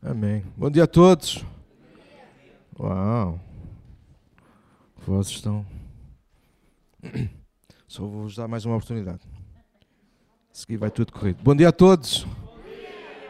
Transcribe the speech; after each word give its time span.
Amém. 0.00 0.44
Bom 0.56 0.70
dia 0.70 0.84
a 0.84 0.86
todos. 0.86 1.44
Uau. 2.78 3.40
Vozes 4.98 5.32
estão. 5.32 5.66
Só 7.88 8.06
vou-vos 8.06 8.36
dar 8.36 8.46
mais 8.46 8.64
uma 8.64 8.76
oportunidade. 8.76 9.22
A 9.24 10.54
seguir 10.54 10.76
vai 10.76 10.90
tudo 10.92 11.12
corrido. 11.12 11.42
Bom 11.42 11.54
dia 11.54 11.70
a 11.70 11.72
todos. 11.72 12.24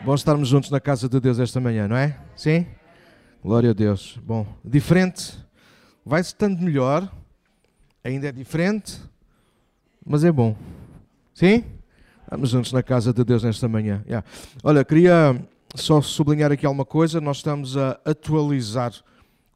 Bom 0.04 0.14
estarmos 0.14 0.48
juntos 0.48 0.68
na 0.70 0.78
casa 0.78 1.08
de 1.08 1.18
Deus 1.18 1.38
esta 1.38 1.58
manhã, 1.58 1.88
não 1.88 1.96
é? 1.96 2.20
Sim? 2.36 2.66
Glória 3.42 3.70
a 3.70 3.74
Deus. 3.74 4.18
Bom, 4.22 4.46
diferente. 4.62 5.42
Vai 6.04 6.20
estando 6.20 6.60
melhor. 6.60 7.10
Ainda 8.04 8.28
é 8.28 8.32
diferente. 8.32 9.00
Mas 10.04 10.22
é 10.22 10.30
bom. 10.30 10.54
Sim? 11.32 11.64
Estamos 12.24 12.50
juntos 12.50 12.72
na 12.74 12.82
casa 12.82 13.10
de 13.10 13.24
Deus 13.24 13.42
nesta 13.42 13.66
manhã. 13.66 14.02
Yeah. 14.06 14.26
Olha, 14.62 14.84
queria 14.84 15.34
só 15.74 16.00
sublinhar 16.00 16.52
aqui 16.52 16.66
alguma 16.66 16.84
coisa. 16.84 17.20
Nós 17.20 17.38
estamos 17.38 17.76
a 17.76 17.98
atualizar 18.04 18.92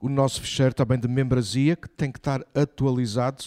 o 0.01 0.09
nosso 0.09 0.41
fecheiro 0.41 0.75
também 0.75 0.98
de 0.98 1.09
membresia, 1.09 1.77
que 1.77 1.88
tem 1.88 2.11
que 2.11 2.19
estar 2.19 2.45
atualizado. 2.55 3.45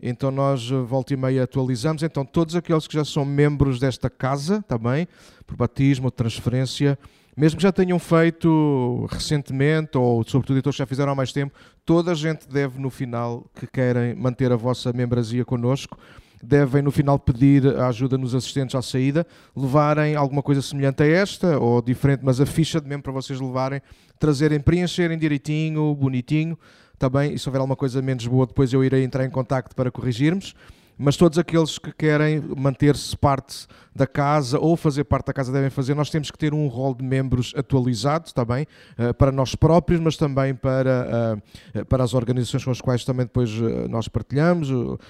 Então 0.00 0.30
nós 0.30 0.70
eh, 0.70 0.74
volta 0.74 1.14
e 1.14 1.16
meia 1.16 1.44
atualizamos. 1.44 2.02
Então 2.02 2.24
todos 2.24 2.54
aqueles 2.54 2.86
que 2.86 2.94
já 2.94 3.04
são 3.04 3.24
membros 3.24 3.80
desta 3.80 4.10
casa, 4.10 4.62
também, 4.68 5.08
por 5.46 5.56
batismo, 5.56 6.10
transferência, 6.10 6.98
mesmo 7.36 7.58
que 7.58 7.62
já 7.62 7.72
tenham 7.72 7.98
feito 7.98 9.06
recentemente, 9.10 9.98
ou 9.98 10.24
sobretudo 10.24 10.58
aqueles 10.58 10.76
que 10.76 10.78
já 10.78 10.86
fizeram 10.86 11.12
há 11.12 11.14
mais 11.14 11.32
tempo, 11.32 11.54
toda 11.84 12.12
a 12.12 12.14
gente 12.14 12.48
deve 12.48 12.78
no 12.78 12.88
final, 12.88 13.44
que 13.54 13.66
querem 13.66 14.14
manter 14.14 14.52
a 14.52 14.56
vossa 14.56 14.92
membresia 14.92 15.44
connosco, 15.44 15.98
devem 16.42 16.82
no 16.82 16.90
final 16.90 17.18
pedir 17.18 17.66
a 17.78 17.88
ajuda 17.88 18.16
nos 18.18 18.34
assistentes 18.34 18.74
à 18.74 18.82
saída, 18.82 19.26
levarem 19.56 20.16
alguma 20.16 20.42
coisa 20.42 20.62
semelhante 20.62 21.02
a 21.02 21.06
esta, 21.06 21.58
ou 21.58 21.80
diferente, 21.82 22.20
mas 22.22 22.40
a 22.40 22.46
ficha 22.46 22.80
de 22.80 22.88
membro 22.88 23.04
para 23.04 23.12
vocês 23.12 23.40
levarem, 23.40 23.80
trazerem, 24.18 24.60
preencherem 24.60 25.18
direitinho, 25.18 25.94
bonitinho, 25.94 26.58
está 26.94 27.08
bem? 27.08 27.34
E 27.34 27.38
se 27.38 27.48
houver 27.48 27.60
alguma 27.60 27.76
coisa 27.76 28.00
menos 28.00 28.26
boa, 28.26 28.46
depois 28.46 28.72
eu 28.72 28.84
irei 28.84 29.04
entrar 29.04 29.24
em 29.24 29.30
contacto 29.30 29.74
para 29.74 29.90
corrigirmos 29.90 30.54
mas 30.98 31.16
todos 31.16 31.38
aqueles 31.38 31.78
que 31.78 31.92
querem 31.92 32.40
manter-se 32.40 33.16
parte 33.16 33.66
da 33.94 34.06
casa 34.06 34.58
ou 34.58 34.76
fazer 34.76 35.04
parte 35.04 35.26
da 35.26 35.32
casa 35.32 35.50
devem 35.50 35.70
fazer, 35.70 35.94
nós 35.94 36.10
temos 36.10 36.30
que 36.30 36.38
ter 36.38 36.52
um 36.52 36.66
rol 36.68 36.94
de 36.94 37.02
membros 37.02 37.52
atualizado, 37.56 38.26
está 38.26 38.44
bem? 38.44 38.66
Uh, 38.98 39.12
para 39.14 39.32
nós 39.32 39.54
próprios, 39.54 40.00
mas 40.00 40.16
também 40.16 40.54
para, 40.54 41.40
uh, 41.74 41.84
para 41.86 42.04
as 42.04 42.12
organizações 42.14 42.64
com 42.64 42.70
as 42.70 42.80
quais 42.80 43.04
também 43.04 43.24
depois 43.24 43.50
uh, 43.52 43.88
nós 43.88 44.06
partilhamos, 44.06 44.68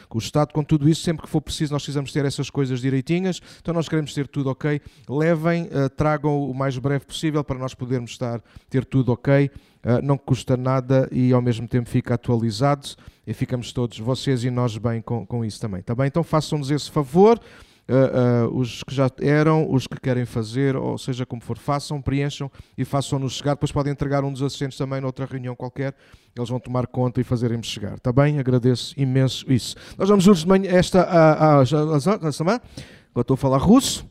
com 0.09 0.19
o 0.19 0.21
Estado, 0.21 0.53
com 0.53 0.63
tudo 0.63 0.89
isso, 0.89 1.03
sempre 1.03 1.25
que 1.25 1.29
for 1.29 1.41
preciso 1.41 1.73
nós 1.73 1.83
precisamos 1.83 2.13
ter 2.13 2.25
essas 2.25 2.49
coisas 2.49 2.81
direitinhas, 2.81 3.41
então 3.61 3.75
nós 3.75 3.89
queremos 3.89 4.15
ter 4.15 4.29
tudo 4.29 4.51
ok, 4.51 4.81
levem, 5.09 5.69
tragam 5.97 6.49
o 6.49 6.55
mais 6.55 6.79
breve 6.79 7.05
possível 7.05 7.43
para 7.43 7.59
nós 7.59 7.75
podermos 7.75 8.13
estar, 8.13 8.41
ter 8.71 8.85
tudo 8.85 9.13
ok, 9.13 9.51
não 10.03 10.19
custa 10.19 10.57
nada 10.57 11.09
e 11.13 11.33
ao 11.33 11.41
mesmo 11.41 11.69
tempo 11.69 11.89
fica 11.89 12.15
atualizado 12.15 12.89
e 13.27 13.35
ficamos 13.35 13.73
todos, 13.73 13.99
vocês 13.99 14.45
e 14.45 14.51
nós, 14.51 14.77
bem 14.79 15.01
com, 15.01 15.27
com 15.27 15.45
isso 15.45 15.61
também. 15.61 15.83
Tá 15.83 15.95
bem? 15.95 16.07
Então 16.07 16.23
façam-nos 16.23 16.71
esse 16.71 16.91
favor. 16.91 17.41
Uh, 17.89 18.49
uh, 18.49 18.59
os 18.59 18.83
que 18.83 18.93
já 18.93 19.09
eram, 19.21 19.73
os 19.73 19.87
que 19.87 20.01
querem 20.01 20.25
fazer, 20.25 20.75
ou 20.75 20.99
seja 20.99 21.25
como 21.25 21.41
for, 21.41 21.57
façam, 21.57 22.03
preencham 22.03 22.51
e 22.77 22.85
façam-nos 22.85 23.35
chegar. 23.35 23.55
Depois 23.55 23.71
podem 23.71 23.93
entregar 23.93 24.25
um 24.25 24.33
dos 24.33 24.43
assistentes 24.43 24.77
também 24.77 25.01
noutra 25.01 25.25
reunião 25.25 25.55
qualquer. 25.55 25.95
Eles 26.35 26.49
vão 26.49 26.59
tomar 26.59 26.89
conta 26.89 27.21
e 27.21 27.25
fazerem-nos 27.25 27.69
chegar. 27.69 27.95
Está 27.95 28.13
bem? 28.13 28.41
Agradeço 28.41 28.93
imenso 29.01 29.51
isso. 29.51 29.77
Nós 29.97 30.09
vamos 30.09 30.25
juntos 30.25 30.41
de 30.41 30.49
manhã, 30.49 30.69
esta 30.69 31.03
a, 31.61 31.65
semana. 32.33 32.61
Agora 33.11 33.23
estou 33.23 33.35
a 33.35 33.39
falar 33.39 33.59
russo. 33.59 34.05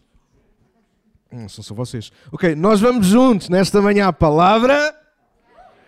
Não 1.29 1.49
são 1.49 1.61
só 1.61 1.75
vocês. 1.75 2.13
Ok, 2.31 2.55
nós 2.55 2.79
vamos 2.79 3.07
juntos 3.07 3.49
nesta 3.49 3.81
manhã 3.81 4.07
a 4.07 4.13
palavra. 4.13 5.04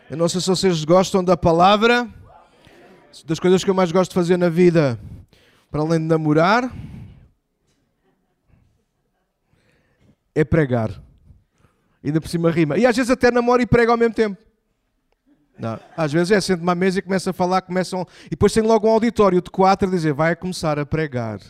Eu 0.10 0.16
não 0.16 0.30
sei 0.30 0.40
se 0.40 0.48
vocês 0.48 0.86
gostam 0.86 1.22
da 1.22 1.36
palavra 1.36 2.08
das 3.26 3.40
coisas 3.40 3.62
que 3.62 3.70
eu 3.70 3.74
mais 3.74 3.92
gosto 3.92 4.12
de 4.12 4.16
fazer 4.16 4.38
na 4.38 4.48
vida, 4.48 4.98
para 5.70 5.82
além 5.82 6.00
de 6.00 6.06
namorar, 6.06 6.72
é 10.34 10.46
pregar. 10.46 10.92
Ainda 12.02 12.22
por 12.22 12.30
cima 12.30 12.50
rima. 12.50 12.78
E 12.78 12.86
às 12.86 12.96
vezes 12.96 13.12
até 13.12 13.30
namoro 13.30 13.62
e 13.62 13.66
prego 13.66 13.92
ao 13.92 13.98
mesmo 13.98 14.14
tempo. 14.14 14.42
Não. 15.60 15.78
Às 15.98 16.14
vezes 16.14 16.32
é, 16.32 16.40
sento-me 16.40 16.72
à 16.72 16.76
mesa 16.76 17.00
e 17.00 17.02
começa 17.02 17.32
a 17.32 17.34
falar, 17.34 17.62
começam, 17.62 18.08
e 18.28 18.30
depois 18.30 18.54
tem 18.54 18.64
logo 18.64 18.88
um 18.88 18.92
auditório 18.92 19.42
de 19.42 19.50
quatro 19.50 19.90
a 19.90 19.92
dizer, 19.92 20.14
vai 20.14 20.38
começar 20.38 20.80
a 20.80 20.86
pregar. 20.86 21.42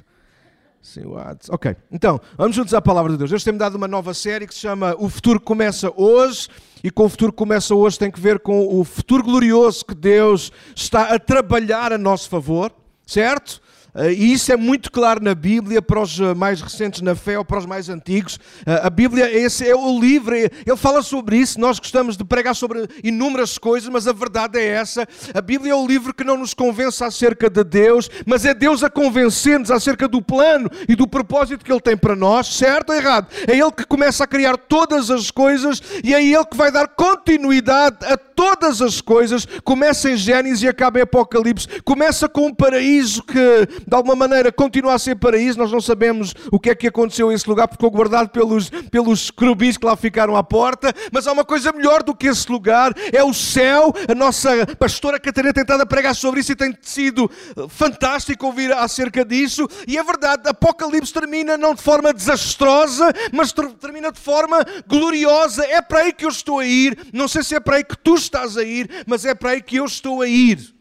Sim, 0.81 1.05
what? 1.05 1.51
Ok, 1.51 1.75
então, 1.91 2.19
vamos 2.37 2.55
juntos 2.55 2.73
à 2.73 2.81
palavra 2.81 3.11
de 3.11 3.17
Deus. 3.17 3.29
Deus 3.29 3.43
tem-me 3.43 3.59
dado 3.59 3.75
uma 3.75 3.87
nova 3.87 4.13
série 4.13 4.47
que 4.47 4.53
se 4.53 4.61
chama 4.61 4.95
O 4.97 5.09
Futuro 5.09 5.39
Começa 5.39 5.91
Hoje, 5.95 6.47
e 6.83 6.89
com 6.89 7.05
o 7.05 7.09
futuro 7.09 7.31
que 7.31 7.37
começa 7.37 7.75
hoje 7.75 7.99
tem 7.99 8.11
que 8.11 8.19
ver 8.19 8.39
com 8.39 8.79
o 8.79 8.83
futuro 8.83 9.23
glorioso 9.23 9.83
que 9.85 9.95
Deus 9.95 10.51
está 10.75 11.13
a 11.13 11.19
trabalhar 11.19 11.91
a 11.91 11.97
nosso 11.97 12.29
favor, 12.29 12.71
certo? 13.05 13.61
Eh, 13.97 14.13
e 14.13 14.33
isso 14.33 14.53
é 14.53 14.55
muito 14.55 14.91
claro 14.91 15.23
na 15.23 15.33
Bíblia, 15.33 15.81
para 15.81 15.99
os 15.99 16.19
eh, 16.19 16.35
mais 16.35 16.61
recentes 16.61 17.01
na 17.01 17.15
fé 17.15 17.37
ou 17.39 17.43
para 17.43 17.57
os 17.57 17.65
mais 17.65 17.89
antigos. 17.89 18.39
Eh, 18.65 18.81
a 18.83 18.89
Bíblia, 18.89 19.35
esse 19.35 19.67
é 19.67 19.75
o 19.75 19.99
livro, 19.99 20.35
ele 20.35 20.51
fala 20.75 21.01
sobre 21.01 21.37
isso. 21.37 21.59
Nós 21.59 21.79
gostamos 21.79 22.15
de 22.15 22.23
pregar 22.23 22.55
sobre 22.55 22.87
inúmeras 23.03 23.57
coisas, 23.57 23.89
mas 23.89 24.07
a 24.07 24.13
verdade 24.13 24.59
é 24.59 24.67
essa. 24.67 25.07
A 25.33 25.41
Bíblia 25.41 25.71
é 25.71 25.75
o 25.75 25.87
livro 25.87 26.13
que 26.13 26.23
não 26.23 26.37
nos 26.37 26.53
convence 26.53 27.03
acerca 27.03 27.49
de 27.49 27.63
Deus, 27.63 28.09
mas 28.25 28.45
é 28.45 28.53
Deus 28.53 28.83
a 28.83 28.89
convencer-nos 28.89 29.71
acerca 29.71 30.07
do 30.07 30.21
plano 30.21 30.69
e 30.87 30.95
do 30.95 31.07
propósito 31.07 31.65
que 31.65 31.71
Ele 31.71 31.81
tem 31.81 31.97
para 31.97 32.15
nós, 32.15 32.47
certo 32.47 32.91
ou 32.91 32.95
errado? 32.95 33.27
É 33.47 33.57
Ele 33.57 33.71
que 33.71 33.85
começa 33.85 34.23
a 34.23 34.27
criar 34.27 34.57
todas 34.57 35.09
as 35.09 35.31
coisas 35.31 35.81
e 36.03 36.13
é 36.13 36.23
Ele 36.23 36.45
que 36.45 36.55
vai 36.55 36.71
dar 36.71 36.87
continuidade 36.87 38.05
a 38.05 38.15
todas 38.15 38.81
as 38.81 39.01
coisas. 39.01 39.47
Começa 39.63 40.11
em 40.11 40.17
Gênesis 40.17 40.61
e 40.61 40.67
acaba 40.67 40.99
em 40.99 41.01
Apocalipse. 41.01 41.67
Começa 41.83 42.29
com 42.29 42.47
um 42.47 42.53
paraíso 42.53 43.23
que 43.23 43.67
de 43.87 43.95
alguma 43.95 44.15
maneira 44.15 44.51
continua 44.51 44.95
a 44.95 44.99
ser 44.99 45.15
paraíso, 45.15 45.57
nós 45.57 45.71
não 45.71 45.79
sabemos 45.79 46.33
o 46.51 46.59
que 46.59 46.69
é 46.69 46.75
que 46.75 46.87
aconteceu 46.87 47.29
a 47.29 47.33
esse 47.33 47.47
lugar, 47.47 47.67
porque 47.67 47.77
ficou 47.77 47.89
guardado 47.89 48.29
pelos, 48.29 48.69
pelos 48.91 49.31
querubins 49.31 49.77
que 49.77 49.85
lá 49.85 49.95
ficaram 49.95 50.35
à 50.35 50.43
porta, 50.43 50.93
mas 51.11 51.25
há 51.25 51.31
uma 51.31 51.45
coisa 51.45 51.71
melhor 51.71 52.03
do 52.03 52.13
que 52.13 52.27
esse 52.27 52.51
lugar, 52.51 52.93
é 53.13 53.23
o 53.23 53.33
céu, 53.33 53.93
a 54.09 54.13
nossa 54.13 54.49
pastora 54.75 55.19
Catarina 55.19 55.53
tem 55.53 55.63
tentado 55.63 55.83
a 55.83 55.85
pregar 55.85 56.13
sobre 56.13 56.41
isso 56.41 56.51
e 56.51 56.55
tem 56.55 56.77
sido 56.81 57.31
fantástico 57.69 58.45
ouvir 58.45 58.73
acerca 58.73 59.23
disso, 59.23 59.67
e 59.87 59.97
é 59.97 60.03
verdade, 60.03 60.49
Apocalipse 60.49 61.13
termina 61.13 61.57
não 61.57 61.73
de 61.73 61.81
forma 61.81 62.13
desastrosa, 62.13 63.13
mas 63.31 63.53
termina 63.79 64.11
de 64.11 64.19
forma 64.19 64.65
gloriosa, 64.85 65.65
é 65.65 65.81
para 65.81 65.99
aí 65.99 66.13
que 66.13 66.25
eu 66.25 66.29
estou 66.29 66.59
a 66.59 66.65
ir, 66.65 66.97
não 67.13 67.27
sei 67.27 67.41
se 67.41 67.55
é 67.55 67.59
para 67.59 67.77
aí 67.77 67.83
que 67.85 67.97
tu 67.97 68.15
estás 68.15 68.57
a 68.57 68.63
ir, 68.63 68.89
mas 69.07 69.23
é 69.23 69.33
para 69.33 69.51
aí 69.51 69.61
que 69.61 69.77
eu 69.77 69.85
estou 69.85 70.21
a 70.21 70.27
ir 70.27 70.76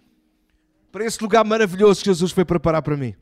para 0.97 1.05
esse 1.05 1.23
lugar 1.23 1.45
maravilhoso 1.45 2.01
que 2.01 2.07
Jesus 2.07 2.33
foi 2.33 2.43
preparar 2.43 2.81
para 2.81 2.97
mim. 2.97 3.15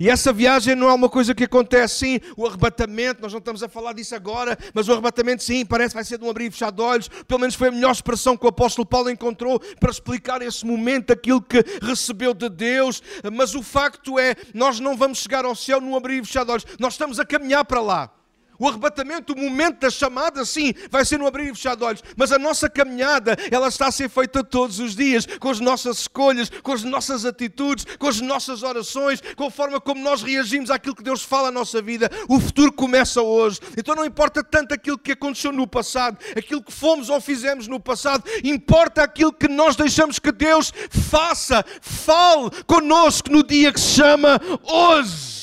E 0.00 0.08
essa 0.08 0.32
viagem 0.32 0.74
não 0.74 0.88
é 0.88 0.94
uma 0.94 1.10
coisa 1.10 1.34
que 1.34 1.44
acontece 1.44 1.98
sim, 1.98 2.20
o 2.38 2.46
arrebatamento, 2.46 3.20
nós 3.20 3.34
não 3.34 3.38
estamos 3.38 3.62
a 3.62 3.68
falar 3.68 3.92
disso 3.92 4.14
agora, 4.14 4.56
mas 4.72 4.88
o 4.88 4.92
arrebatamento 4.92 5.42
sim, 5.42 5.66
parece 5.66 5.90
que 5.90 5.96
vai 5.96 6.04
ser 6.04 6.16
de 6.16 6.24
um 6.24 6.30
abrir 6.30 6.46
e 6.46 6.50
fechar 6.50 6.72
de 6.72 6.80
olhos, 6.80 7.06
pelo 7.28 7.38
menos 7.38 7.54
foi 7.54 7.68
a 7.68 7.70
melhor 7.70 7.92
expressão 7.92 8.34
que 8.34 8.46
o 8.46 8.48
apóstolo 8.48 8.86
Paulo 8.86 9.10
encontrou 9.10 9.60
para 9.78 9.90
explicar 9.90 10.40
esse 10.40 10.64
momento, 10.64 11.12
aquilo 11.12 11.42
que 11.42 11.62
recebeu 11.82 12.32
de 12.32 12.48
Deus, 12.48 13.02
mas 13.30 13.54
o 13.54 13.62
facto 13.62 14.18
é, 14.18 14.34
nós 14.54 14.80
não 14.80 14.96
vamos 14.96 15.18
chegar 15.18 15.44
ao 15.44 15.54
céu 15.54 15.82
num 15.82 15.94
abrir 15.94 16.22
e 16.22 16.24
fechar 16.24 16.46
de 16.46 16.52
olhos, 16.52 16.66
nós 16.78 16.94
estamos 16.94 17.20
a 17.20 17.26
caminhar 17.26 17.62
para 17.66 17.82
lá. 17.82 18.19
O 18.60 18.68
arrebatamento, 18.68 19.32
o 19.32 19.38
momento 19.38 19.80
da 19.80 19.90
chamada, 19.90 20.44
sim, 20.44 20.74
vai 20.90 21.02
ser 21.02 21.18
no 21.18 21.26
abrir 21.26 21.50
e 21.50 21.54
fechar 21.54 21.74
de 21.74 21.82
olhos. 21.82 22.04
Mas 22.14 22.30
a 22.30 22.38
nossa 22.38 22.68
caminhada, 22.68 23.34
ela 23.50 23.68
está 23.68 23.86
a 23.86 23.90
ser 23.90 24.10
feita 24.10 24.44
todos 24.44 24.78
os 24.78 24.94
dias, 24.94 25.24
com 25.24 25.48
as 25.48 25.58
nossas 25.58 26.00
escolhas, 26.00 26.50
com 26.62 26.72
as 26.72 26.84
nossas 26.84 27.24
atitudes, 27.24 27.86
com 27.98 28.06
as 28.06 28.20
nossas 28.20 28.62
orações, 28.62 29.22
com 29.34 29.46
a 29.46 29.50
forma 29.50 29.80
como 29.80 30.02
nós 30.02 30.22
reagimos 30.22 30.70
àquilo 30.70 30.94
que 30.94 31.02
Deus 31.02 31.22
fala 31.22 31.50
na 31.50 31.60
nossa 31.60 31.80
vida. 31.80 32.10
O 32.28 32.38
futuro 32.38 32.70
começa 32.70 33.22
hoje. 33.22 33.60
Então 33.78 33.94
não 33.94 34.04
importa 34.04 34.44
tanto 34.44 34.74
aquilo 34.74 34.98
que 34.98 35.12
aconteceu 35.12 35.52
no 35.52 35.66
passado, 35.66 36.18
aquilo 36.36 36.62
que 36.62 36.72
fomos 36.72 37.08
ou 37.08 37.18
fizemos 37.18 37.66
no 37.66 37.80
passado, 37.80 38.24
importa 38.44 39.02
aquilo 39.02 39.32
que 39.32 39.48
nós 39.48 39.74
deixamos 39.74 40.18
que 40.18 40.30
Deus 40.30 40.70
faça, 40.90 41.64
fale 41.80 42.50
conosco 42.66 43.30
no 43.30 43.42
dia 43.42 43.72
que 43.72 43.80
se 43.80 43.94
chama 43.94 44.38
hoje. 44.64 45.39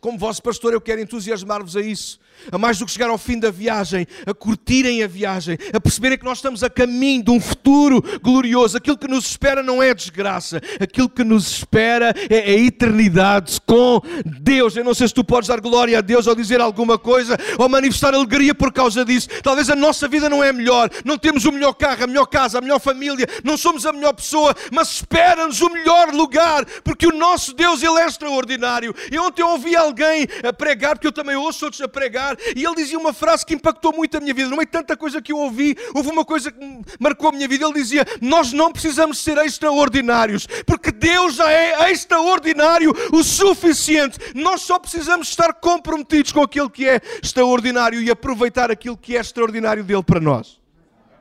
Como 0.00 0.18
vosso 0.18 0.42
pastor, 0.42 0.72
eu 0.72 0.80
quero 0.80 1.00
entusiasmar-vos 1.00 1.76
a 1.76 1.80
isso 1.80 2.20
a 2.50 2.58
mais 2.58 2.78
do 2.78 2.86
que 2.86 2.92
chegar 2.92 3.10
ao 3.10 3.18
fim 3.18 3.38
da 3.38 3.50
viagem, 3.50 4.06
a 4.26 4.34
curtirem 4.34 5.02
a 5.02 5.06
viagem, 5.06 5.58
a 5.72 5.80
perceberem 5.80 6.18
que 6.18 6.24
nós 6.24 6.38
estamos 6.38 6.62
a 6.62 6.70
caminho 6.70 7.24
de 7.24 7.30
um 7.30 7.40
futuro 7.40 8.02
glorioso. 8.22 8.76
Aquilo 8.76 8.96
que 8.96 9.08
nos 9.08 9.26
espera 9.26 9.62
não 9.62 9.82
é 9.82 9.94
desgraça, 9.94 10.60
aquilo 10.80 11.08
que 11.08 11.24
nos 11.24 11.50
espera 11.50 12.14
é 12.28 12.38
a 12.38 12.58
eternidade 12.58 13.60
com 13.66 14.00
Deus. 14.24 14.76
Eu 14.76 14.84
não 14.84 14.94
sei 14.94 15.08
se 15.08 15.14
tu 15.14 15.24
podes 15.24 15.48
dar 15.48 15.60
glória 15.60 15.98
a 15.98 16.00
Deus 16.00 16.26
ou 16.26 16.34
dizer 16.34 16.60
alguma 16.60 16.98
coisa 16.98 17.36
ou 17.58 17.68
manifestar 17.68 18.14
alegria 18.14 18.54
por 18.54 18.72
causa 18.72 19.04
disso. 19.04 19.28
Talvez 19.42 19.70
a 19.70 19.76
nossa 19.76 20.08
vida 20.08 20.28
não 20.28 20.42
é 20.42 20.52
melhor, 20.52 20.90
não 21.04 21.18
temos 21.18 21.44
o 21.44 21.52
melhor 21.52 21.72
carro, 21.72 22.04
a 22.04 22.06
melhor 22.06 22.26
casa, 22.26 22.58
a 22.58 22.60
melhor 22.60 22.80
família, 22.80 23.26
não 23.44 23.56
somos 23.56 23.86
a 23.86 23.92
melhor 23.92 24.12
pessoa, 24.14 24.54
mas 24.72 24.92
espera-nos 24.92 25.60
o 25.60 25.70
melhor 25.70 26.12
lugar, 26.12 26.64
porque 26.82 27.06
o 27.06 27.12
nosso 27.12 27.54
Deus 27.54 27.82
ele 27.82 27.98
é 27.98 28.06
extraordinário. 28.06 28.94
E 29.10 29.18
ontem 29.18 29.42
eu 29.42 29.48
ouvi 29.48 29.76
alguém 29.76 30.26
a 30.42 30.52
pregar, 30.52 30.94
porque 30.94 31.06
eu 31.06 31.12
também 31.12 31.36
ouço 31.36 31.64
outros 31.64 31.80
a 31.82 31.88
pregar 31.88 32.27
sonhar. 32.28 32.36
E 32.54 32.64
ele 32.64 32.74
dizia 32.74 32.98
uma 32.98 33.12
frase 33.12 33.44
que 33.46 33.54
impactou 33.54 33.92
muito 33.92 34.16
a 34.16 34.20
minha 34.20 34.34
vida. 34.34 34.48
No 34.48 34.56
meio 34.56 34.66
de 34.66 34.72
tanta 34.72 34.96
coisa 34.96 35.22
que 35.22 35.32
eu 35.32 35.38
ouvi, 35.38 35.76
houve 35.94 36.10
uma 36.10 36.24
coisa 36.24 36.50
que 36.50 36.80
marcou 36.98 37.28
a 37.30 37.32
minha 37.32 37.48
vida. 37.48 37.64
Ele 37.64 37.74
dizia: 37.74 38.04
Nós 38.20 38.52
não 38.52 38.72
precisamos 38.72 39.18
ser 39.18 39.38
extraordinários, 39.38 40.46
porque 40.66 40.90
Deus 40.90 41.34
já 41.34 41.50
é 41.50 41.90
extraordinário 41.90 42.92
o 43.12 43.22
suficiente. 43.22 44.18
Nós 44.34 44.62
só 44.62 44.78
precisamos 44.78 45.28
estar 45.28 45.52
comprometidos 45.54 46.32
com 46.32 46.42
aquilo 46.42 46.70
que 46.70 46.86
é 46.86 47.00
extraordinário 47.22 48.00
e 48.00 48.10
aproveitar 48.10 48.70
aquilo 48.70 48.96
que 48.96 49.16
é 49.16 49.20
extraordinário 49.20 49.84
dele 49.84 50.02
para 50.02 50.20
nós. 50.20 50.58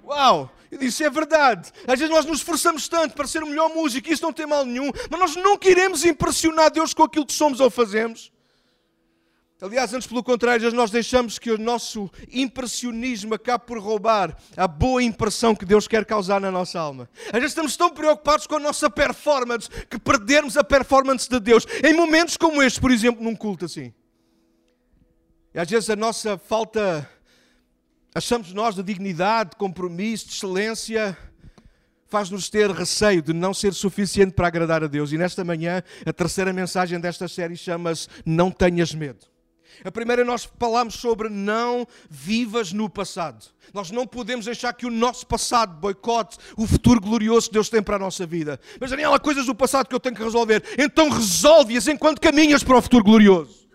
Uau! 0.06 0.52
Eu 0.70 0.78
disse, 0.80 1.02
é 1.02 1.10
verdade. 1.10 1.72
Às 1.88 1.98
vezes 1.98 2.14
nós 2.14 2.26
nos 2.26 2.40
esforçamos 2.40 2.90
tanto 2.90 3.16
para 3.16 3.26
ser 3.26 3.42
o 3.42 3.48
melhor 3.48 3.70
músico, 3.70 4.12
isso 4.12 4.22
não 4.22 4.34
tem 4.34 4.46
mal 4.46 4.66
nenhum, 4.66 4.92
mas 5.10 5.18
nós 5.18 5.36
não 5.38 5.58
queremos 5.58 6.04
impressionar 6.04 6.70
Deus 6.70 6.94
com 6.94 7.04
aquilo 7.04 7.26
que 7.26 7.32
somos 7.32 7.62
ou 7.62 7.70
fazemos. 7.70 8.34
Aliás, 9.60 9.92
antes 9.92 10.08
pelo 10.08 10.24
contrário, 10.24 10.72
nós 10.72 10.92
deixamos 10.92 11.40
que 11.40 11.50
o 11.50 11.58
nosso 11.58 12.12
impressionismo 12.32 13.34
acabe 13.34 13.66
por 13.66 13.80
roubar 13.80 14.38
a 14.56 14.68
boa 14.68 15.02
impressão 15.02 15.56
que 15.56 15.66
Deus 15.66 15.88
quer 15.88 16.06
causar 16.06 16.40
na 16.40 16.52
nossa 16.52 16.80
alma. 16.80 17.10
Às 17.28 17.40
vezes 17.40 17.50
estamos 17.50 17.76
tão 17.76 17.90
preocupados 17.90 18.46
com 18.46 18.58
a 18.58 18.60
nossa 18.60 18.88
performance 18.88 19.68
que 19.90 19.98
perdemos 19.98 20.58
a 20.58 20.64
performance 20.64 21.28
de 21.28 21.40
Deus. 21.40 21.66
Em 21.84 21.92
momentos 21.92 22.38
como 22.38 22.62
este, 22.62 22.80
por 22.80 22.92
exemplo, 22.92 23.24
num 23.24 23.36
culto 23.36 23.66
assim. 23.66 23.92
E 25.56 25.60
às 25.60 25.68
vezes 25.68 25.90
a 25.90 25.96
nossa 25.96 26.38
falta 26.38 27.10
achamos 28.14 28.54
nós 28.54 28.76
de 28.76 28.84
dignidade, 28.84 29.52
de 29.52 29.56
compromisso, 29.56 30.28
de 30.28 30.34
excelência, 30.34 31.18
faz-nos 32.06 32.48
ter 32.48 32.70
receio 32.70 33.24
de 33.24 33.34
não 33.34 33.56
ser 33.56 33.74
suficiente 33.74 34.34
para 34.34 34.46
agradar 34.46 34.84
a 34.84 34.88
Deus. 34.88 35.12
E 35.12 35.18
nesta 35.18 35.44
manhã, 35.44 35.82
a 36.06 36.14
terceira 36.14 36.54
mensagem 36.54 37.00
desta 37.00 37.28
série 37.28 37.56
chama-se 37.56 38.08
Não 38.24 38.52
Tenhas 38.52 38.94
Medo. 38.94 39.37
A 39.84 39.92
primeira 39.92 40.24
nós 40.24 40.50
falamos 40.60 40.96
sobre 40.96 41.30
não 41.30 41.88
vivas 42.10 42.74
no 42.74 42.90
passado. 42.90 43.46
Nós 43.74 43.92
não 43.92 44.08
podemos 44.08 44.46
deixar 44.46 44.74
que 44.74 44.86
o 44.86 44.92
nosso 44.92 45.28
passado 45.28 45.80
boicote 45.80 46.38
o 46.56 46.66
futuro 46.66 47.02
glorioso 47.02 47.48
que 47.48 47.54
Deus 47.54 47.70
tem 47.70 47.84
para 47.84 47.98
a 47.98 48.00
nossa 48.00 48.26
vida. 48.26 48.60
Mas 48.80 48.90
Daniel, 48.90 49.14
há 49.14 49.20
coisas 49.20 49.46
do 49.46 49.56
passado 49.56 49.88
que 49.88 49.96
eu 49.96 50.00
tenho 50.00 50.16
que 50.16 50.24
resolver. 50.24 50.64
Então 50.78 51.10
resolve-as 51.10 51.88
enquanto 51.88 52.22
caminhas 52.22 52.64
para 52.64 52.78
o 52.78 52.82
futuro 52.82 53.04
glorioso. 53.04 53.67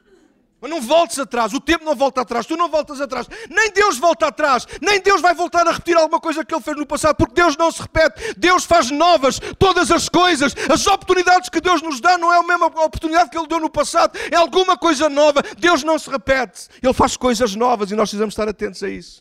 Mas 0.62 0.70
não 0.70 0.80
voltes 0.80 1.18
atrás, 1.18 1.52
o 1.52 1.60
tempo 1.60 1.84
não 1.84 1.96
volta 1.96 2.20
atrás, 2.20 2.46
tu 2.46 2.56
não 2.56 2.68
voltas 2.68 3.00
atrás, 3.00 3.26
nem 3.50 3.72
Deus 3.72 3.98
volta 3.98 4.28
atrás, 4.28 4.64
nem 4.80 5.00
Deus 5.00 5.20
vai 5.20 5.34
voltar 5.34 5.66
a 5.66 5.72
repetir 5.72 5.96
alguma 5.96 6.20
coisa 6.20 6.44
que 6.44 6.54
Ele 6.54 6.62
fez 6.62 6.76
no 6.76 6.86
passado, 6.86 7.16
porque 7.16 7.34
Deus 7.34 7.56
não 7.56 7.72
se 7.72 7.82
repete, 7.82 8.32
Deus 8.36 8.64
faz 8.64 8.88
novas 8.88 9.40
todas 9.58 9.90
as 9.90 10.08
coisas, 10.08 10.54
as 10.72 10.86
oportunidades 10.86 11.48
que 11.48 11.60
Deus 11.60 11.82
nos 11.82 12.00
dá 12.00 12.16
não 12.16 12.32
é 12.32 12.38
a 12.38 12.44
mesma 12.44 12.66
oportunidade 12.66 13.28
que 13.28 13.36
Ele 13.36 13.48
deu 13.48 13.58
no 13.58 13.68
passado, 13.68 14.16
é 14.30 14.36
alguma 14.36 14.78
coisa 14.78 15.08
nova, 15.08 15.42
Deus 15.58 15.82
não 15.82 15.98
se 15.98 16.08
repete, 16.08 16.68
Ele 16.80 16.94
faz 16.94 17.16
coisas 17.16 17.56
novas 17.56 17.90
e 17.90 17.96
nós 17.96 18.10
precisamos 18.10 18.32
estar 18.32 18.48
atentos 18.48 18.84
a 18.84 18.88
isso 18.88 19.20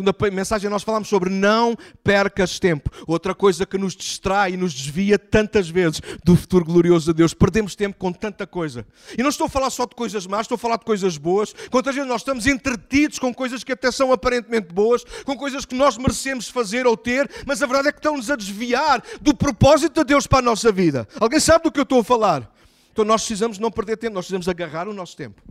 segunda 0.00 0.14
mensagem 0.32 0.70
nós 0.70 0.82
falamos 0.82 1.08
sobre 1.08 1.28
não 1.28 1.76
percas 2.02 2.58
tempo. 2.58 2.90
Outra 3.06 3.34
coisa 3.34 3.66
que 3.66 3.76
nos 3.76 3.94
distrai 3.94 4.54
e 4.54 4.56
nos 4.56 4.72
desvia 4.72 5.18
tantas 5.18 5.68
vezes 5.68 6.00
do 6.24 6.34
futuro 6.34 6.64
glorioso 6.64 7.12
de 7.12 7.18
Deus. 7.18 7.34
Perdemos 7.34 7.76
tempo 7.76 7.98
com 7.98 8.10
tanta 8.10 8.46
coisa. 8.46 8.86
E 9.16 9.22
não 9.22 9.28
estou 9.28 9.46
a 9.46 9.50
falar 9.50 9.68
só 9.68 9.84
de 9.84 9.94
coisas 9.94 10.26
más, 10.26 10.42
estou 10.42 10.54
a 10.54 10.58
falar 10.58 10.78
de 10.78 10.86
coisas 10.86 11.18
boas. 11.18 11.54
Quantas 11.70 11.94
vezes 11.94 12.08
nós 12.08 12.22
estamos 12.22 12.46
entretidos 12.46 13.18
com 13.18 13.34
coisas 13.34 13.62
que 13.62 13.72
até 13.72 13.92
são 13.92 14.10
aparentemente 14.10 14.72
boas, 14.72 15.04
com 15.24 15.36
coisas 15.36 15.66
que 15.66 15.74
nós 15.74 15.98
merecemos 15.98 16.48
fazer 16.48 16.86
ou 16.86 16.96
ter, 16.96 17.30
mas 17.46 17.62
a 17.62 17.66
verdade 17.66 17.88
é 17.88 17.92
que 17.92 17.98
estão-nos 17.98 18.30
a 18.30 18.36
desviar 18.36 19.02
do 19.20 19.36
propósito 19.36 20.00
de 20.00 20.04
Deus 20.04 20.26
para 20.26 20.38
a 20.38 20.42
nossa 20.42 20.72
vida. 20.72 21.06
Alguém 21.20 21.40
sabe 21.40 21.64
do 21.64 21.72
que 21.72 21.78
eu 21.78 21.84
estou 21.84 22.00
a 22.00 22.04
falar? 22.04 22.50
Então 22.90 23.04
nós 23.04 23.20
precisamos 23.20 23.58
não 23.58 23.70
perder 23.70 23.98
tempo, 23.98 24.14
nós 24.14 24.24
precisamos 24.24 24.48
agarrar 24.48 24.88
o 24.88 24.94
nosso 24.94 25.14
tempo. 25.14 25.42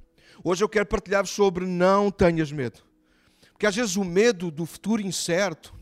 Hoje 0.44 0.63
eu 0.63 0.69
quero 0.69 0.88
partilhar-vos 0.88 1.30
sobre 1.31 1.66
não 1.66 2.10
tenhas 2.10 2.52
medo. 2.52 2.88
Porque 3.59 3.67
às 3.67 3.75
vezes 3.75 3.97
o 3.97 4.06
medo 4.06 4.50
do 4.50 4.65
futuro 4.65 5.01
incerto, 5.01 5.73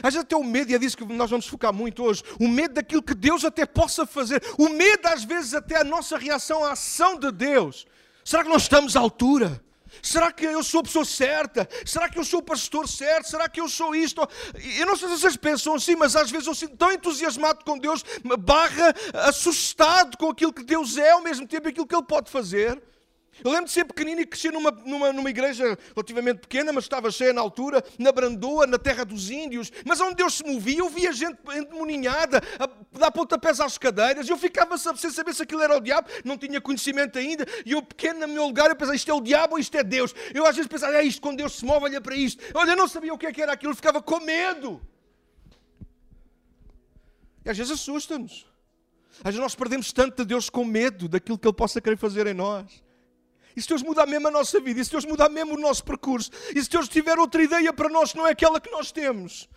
às 0.00 0.14
vezes 0.14 0.20
até 0.20 0.36
o 0.36 0.44
medo, 0.44 0.70
e 0.70 0.76
é 0.76 0.78
disso 0.78 0.96
que 0.96 1.04
nós 1.06 1.28
vamos 1.28 1.48
focar 1.48 1.72
muito 1.72 2.04
hoje, 2.04 2.22
o 2.38 2.46
medo 2.46 2.74
daquilo 2.74 3.02
que 3.02 3.16
Deus 3.16 3.44
até 3.44 3.66
possa 3.66 4.06
fazer, 4.06 4.40
o 4.56 4.68
medo 4.68 5.08
às 5.08 5.24
vezes 5.24 5.52
até 5.52 5.80
a 5.80 5.82
nossa 5.82 6.16
reação 6.16 6.64
à 6.64 6.70
ação 6.70 7.18
de 7.18 7.32
Deus. 7.32 7.84
Será 8.24 8.44
que 8.44 8.48
nós 8.48 8.62
estamos 8.62 8.94
à 8.94 9.00
altura? 9.00 9.60
Será 10.00 10.30
que 10.30 10.44
eu 10.44 10.62
sou 10.62 10.78
a 10.78 10.84
pessoa 10.84 11.04
certa? 11.04 11.68
Será 11.84 12.08
que 12.08 12.16
eu 12.16 12.24
sou 12.24 12.38
o 12.38 12.44
pastor 12.44 12.88
certo? 12.88 13.28
Será 13.28 13.48
que 13.48 13.60
eu 13.60 13.68
sou 13.68 13.92
isto? 13.92 14.20
Eu 14.78 14.86
não 14.86 14.94
sei 14.94 15.08
se 15.08 15.18
vocês 15.18 15.36
pensam 15.36 15.74
assim, 15.74 15.96
mas 15.96 16.14
às 16.14 16.30
vezes 16.30 16.46
eu 16.46 16.54
sinto 16.54 16.76
tão 16.76 16.92
entusiasmado 16.92 17.64
com 17.64 17.76
Deus, 17.76 18.04
barra 18.38 18.94
assustado 19.14 20.16
com 20.16 20.30
aquilo 20.30 20.52
que 20.52 20.62
Deus 20.62 20.96
é, 20.96 21.10
ao 21.10 21.22
mesmo 21.22 21.44
tempo 21.44 21.66
aquilo 21.66 21.88
que 21.88 21.94
Ele 21.96 22.04
pode 22.04 22.30
fazer. 22.30 22.80
Eu 23.44 23.50
lembro 23.50 23.66
de 23.66 23.72
ser 23.72 23.84
pequenino 23.84 24.20
e 24.20 24.26
crescer 24.26 24.52
numa, 24.52 24.70
numa, 24.70 25.12
numa 25.12 25.30
igreja 25.30 25.78
relativamente 25.94 26.38
pequena, 26.38 26.72
mas 26.72 26.84
estava 26.84 27.10
cheia 27.10 27.32
na 27.32 27.40
altura, 27.40 27.84
na 27.98 28.10
Brandoa, 28.10 28.66
na 28.66 28.78
terra 28.78 29.04
dos 29.04 29.30
índios. 29.30 29.70
Mas 29.84 30.00
onde 30.00 30.14
Deus 30.14 30.34
se 30.34 30.44
movia, 30.44 30.78
eu 30.78 30.88
via 30.88 31.12
gente 31.12 31.38
endemoninhada, 31.54 32.42
a 32.58 32.68
dar 32.98 33.10
pontapés 33.10 33.60
às 33.60 33.76
cadeiras. 33.76 34.28
Eu 34.28 34.36
ficava 34.36 34.78
sem 34.78 35.10
saber 35.10 35.34
se 35.34 35.42
aquilo 35.42 35.62
era 35.62 35.76
o 35.76 35.80
diabo, 35.80 36.08
não 36.24 36.38
tinha 36.38 36.60
conhecimento 36.60 37.18
ainda. 37.18 37.46
E 37.64 37.72
eu, 37.72 37.82
pequeno, 37.82 38.20
no 38.20 38.28
meu 38.28 38.46
lugar, 38.46 38.70
eu 38.70 38.76
pensava, 38.76 38.96
isto 38.96 39.10
é 39.10 39.14
o 39.14 39.20
diabo 39.20 39.54
ou 39.54 39.58
isto 39.58 39.76
é 39.76 39.84
Deus? 39.84 40.14
Eu 40.32 40.46
às 40.46 40.56
vezes 40.56 40.68
pensava, 40.68 40.94
é 40.96 41.02
isto, 41.02 41.20
quando 41.20 41.36
Deus 41.38 41.52
se 41.52 41.64
move, 41.64 41.84
olha 41.84 42.00
para 42.00 42.16
isto. 42.16 42.42
Olha, 42.54 42.70
eu 42.70 42.76
não 42.76 42.88
sabia 42.88 43.12
o 43.12 43.18
que, 43.18 43.26
é 43.26 43.32
que 43.32 43.42
era 43.42 43.52
aquilo, 43.52 43.72
eu 43.72 43.76
ficava 43.76 44.00
com 44.00 44.20
medo. 44.20 44.80
E 47.44 47.50
às 47.50 47.56
vezes 47.56 47.72
assusta-nos. 47.72 48.46
Às 49.18 49.24
vezes 49.24 49.40
nós 49.40 49.54
perdemos 49.54 49.92
tanto 49.92 50.16
de 50.16 50.28
Deus 50.28 50.50
com 50.50 50.64
medo 50.64 51.08
daquilo 51.08 51.38
que 51.38 51.46
Ele 51.46 51.54
possa 51.54 51.80
querer 51.80 51.96
fazer 51.96 52.26
em 52.26 52.34
nós. 52.34 52.85
E 53.56 53.62
se 53.62 53.68
Deus 53.68 53.82
mudar 53.82 54.06
mesmo 54.06 54.28
a 54.28 54.30
nossa 54.30 54.60
vida, 54.60 54.80
e 54.80 54.84
se 54.84 54.90
Deus 54.90 55.06
mudar 55.06 55.30
mesmo 55.30 55.54
o 55.54 55.58
nosso 55.58 55.82
percurso, 55.82 56.30
e 56.54 56.62
se 56.62 56.68
Deus 56.68 56.88
tiver 56.88 57.18
outra 57.18 57.42
ideia 57.42 57.72
para 57.72 57.88
nós 57.88 58.12
que 58.12 58.18
não 58.18 58.26
é 58.26 58.32
aquela 58.32 58.60
que 58.60 58.70
nós 58.70 58.92
temos, 58.92 59.48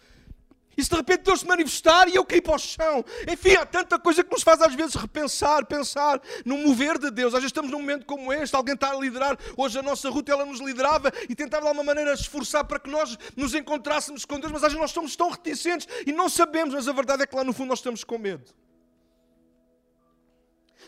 e 0.80 0.84
se 0.84 0.90
de 0.90 0.96
repente 0.96 1.24
Deus 1.24 1.42
se 1.42 1.46
manifestar 1.46 2.08
e 2.08 2.16
eu 2.16 2.24
cair 2.24 2.40
para 2.40 2.56
o 2.56 2.58
chão, 2.58 3.04
enfim, 3.30 3.54
há 3.56 3.66
tanta 3.66 4.00
coisa 4.00 4.24
que 4.24 4.32
nos 4.32 4.42
faz 4.42 4.62
às 4.62 4.74
vezes 4.74 4.96
repensar, 4.96 5.66
pensar 5.66 6.22
no 6.46 6.58
mover 6.60 6.98
de 6.98 7.12
Deus. 7.12 7.34
Às 7.34 7.42
vezes 7.42 7.50
estamos 7.50 7.70
num 7.70 7.80
momento 7.80 8.06
como 8.06 8.32
este, 8.32 8.56
alguém 8.56 8.76
está 8.76 8.92
a 8.92 8.96
liderar, 8.96 9.38
hoje 9.58 9.78
a 9.78 9.82
nossa 9.82 10.10
ruta 10.10 10.32
ela 10.32 10.46
nos 10.46 10.62
liderava 10.62 11.12
e 11.28 11.36
tentava 11.36 11.64
de 11.64 11.68
alguma 11.68 11.84
maneira 11.84 12.14
esforçar 12.14 12.64
para 12.64 12.80
que 12.80 12.90
nós 12.90 13.18
nos 13.36 13.54
encontrássemos 13.54 14.24
com 14.24 14.40
Deus, 14.40 14.54
mas 14.54 14.64
às 14.64 14.72
vezes 14.72 14.80
nós 14.80 14.92
somos 14.92 15.18
tão 15.18 15.30
reticentes 15.30 15.86
e 16.08 16.14
não 16.14 16.30
sabemos, 16.30 16.74
mas 16.74 16.88
a 16.88 16.94
verdade 16.94 17.24
é 17.24 17.28
que 17.28 17.36
lá 17.36 17.44
no 17.44 17.52
fundo 17.52 17.68
nós 17.68 17.80
estamos 17.80 18.06
com 18.06 18.18
medo. 18.18 18.50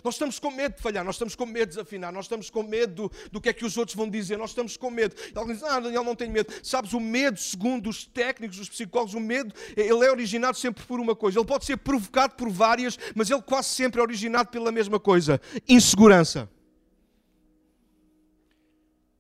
Nós 0.03 0.15
estamos 0.15 0.39
com 0.39 0.49
medo 0.49 0.75
de 0.75 0.81
falhar, 0.81 1.03
nós 1.03 1.15
estamos 1.15 1.35
com 1.35 1.45
medo 1.45 1.69
de 1.69 1.75
desafinar, 1.75 2.11
nós 2.11 2.25
estamos 2.25 2.49
com 2.49 2.63
medo 2.63 3.09
do, 3.09 3.11
do 3.31 3.41
que 3.41 3.49
é 3.49 3.53
que 3.53 3.65
os 3.65 3.77
outros 3.77 3.95
vão 3.95 4.09
dizer, 4.09 4.37
nós 4.37 4.51
estamos 4.51 4.75
com 4.77 4.89
medo. 4.89 5.15
E 5.33 5.37
alguém 5.37 5.55
diz, 5.55 5.63
ah, 5.63 5.79
Daniel 5.79 6.03
não 6.03 6.15
tem 6.15 6.29
medo. 6.29 6.51
Sabes, 6.63 6.93
o 6.93 6.99
medo, 6.99 7.39
segundo 7.39 7.89
os 7.89 8.05
técnicos, 8.05 8.57
os 8.57 8.69
psicólogos, 8.69 9.13
o 9.13 9.19
medo, 9.19 9.53
ele 9.75 10.05
é 10.05 10.11
originado 10.11 10.57
sempre 10.57 10.83
por 10.83 10.99
uma 10.99 11.15
coisa. 11.15 11.39
Ele 11.39 11.45
pode 11.45 11.65
ser 11.65 11.77
provocado 11.77 12.35
por 12.35 12.49
várias, 12.49 12.97
mas 13.15 13.29
ele 13.29 13.41
quase 13.41 13.69
sempre 13.69 13.99
é 13.99 14.03
originado 14.03 14.49
pela 14.49 14.71
mesma 14.71 14.99
coisa: 14.99 15.39
insegurança. 15.67 16.49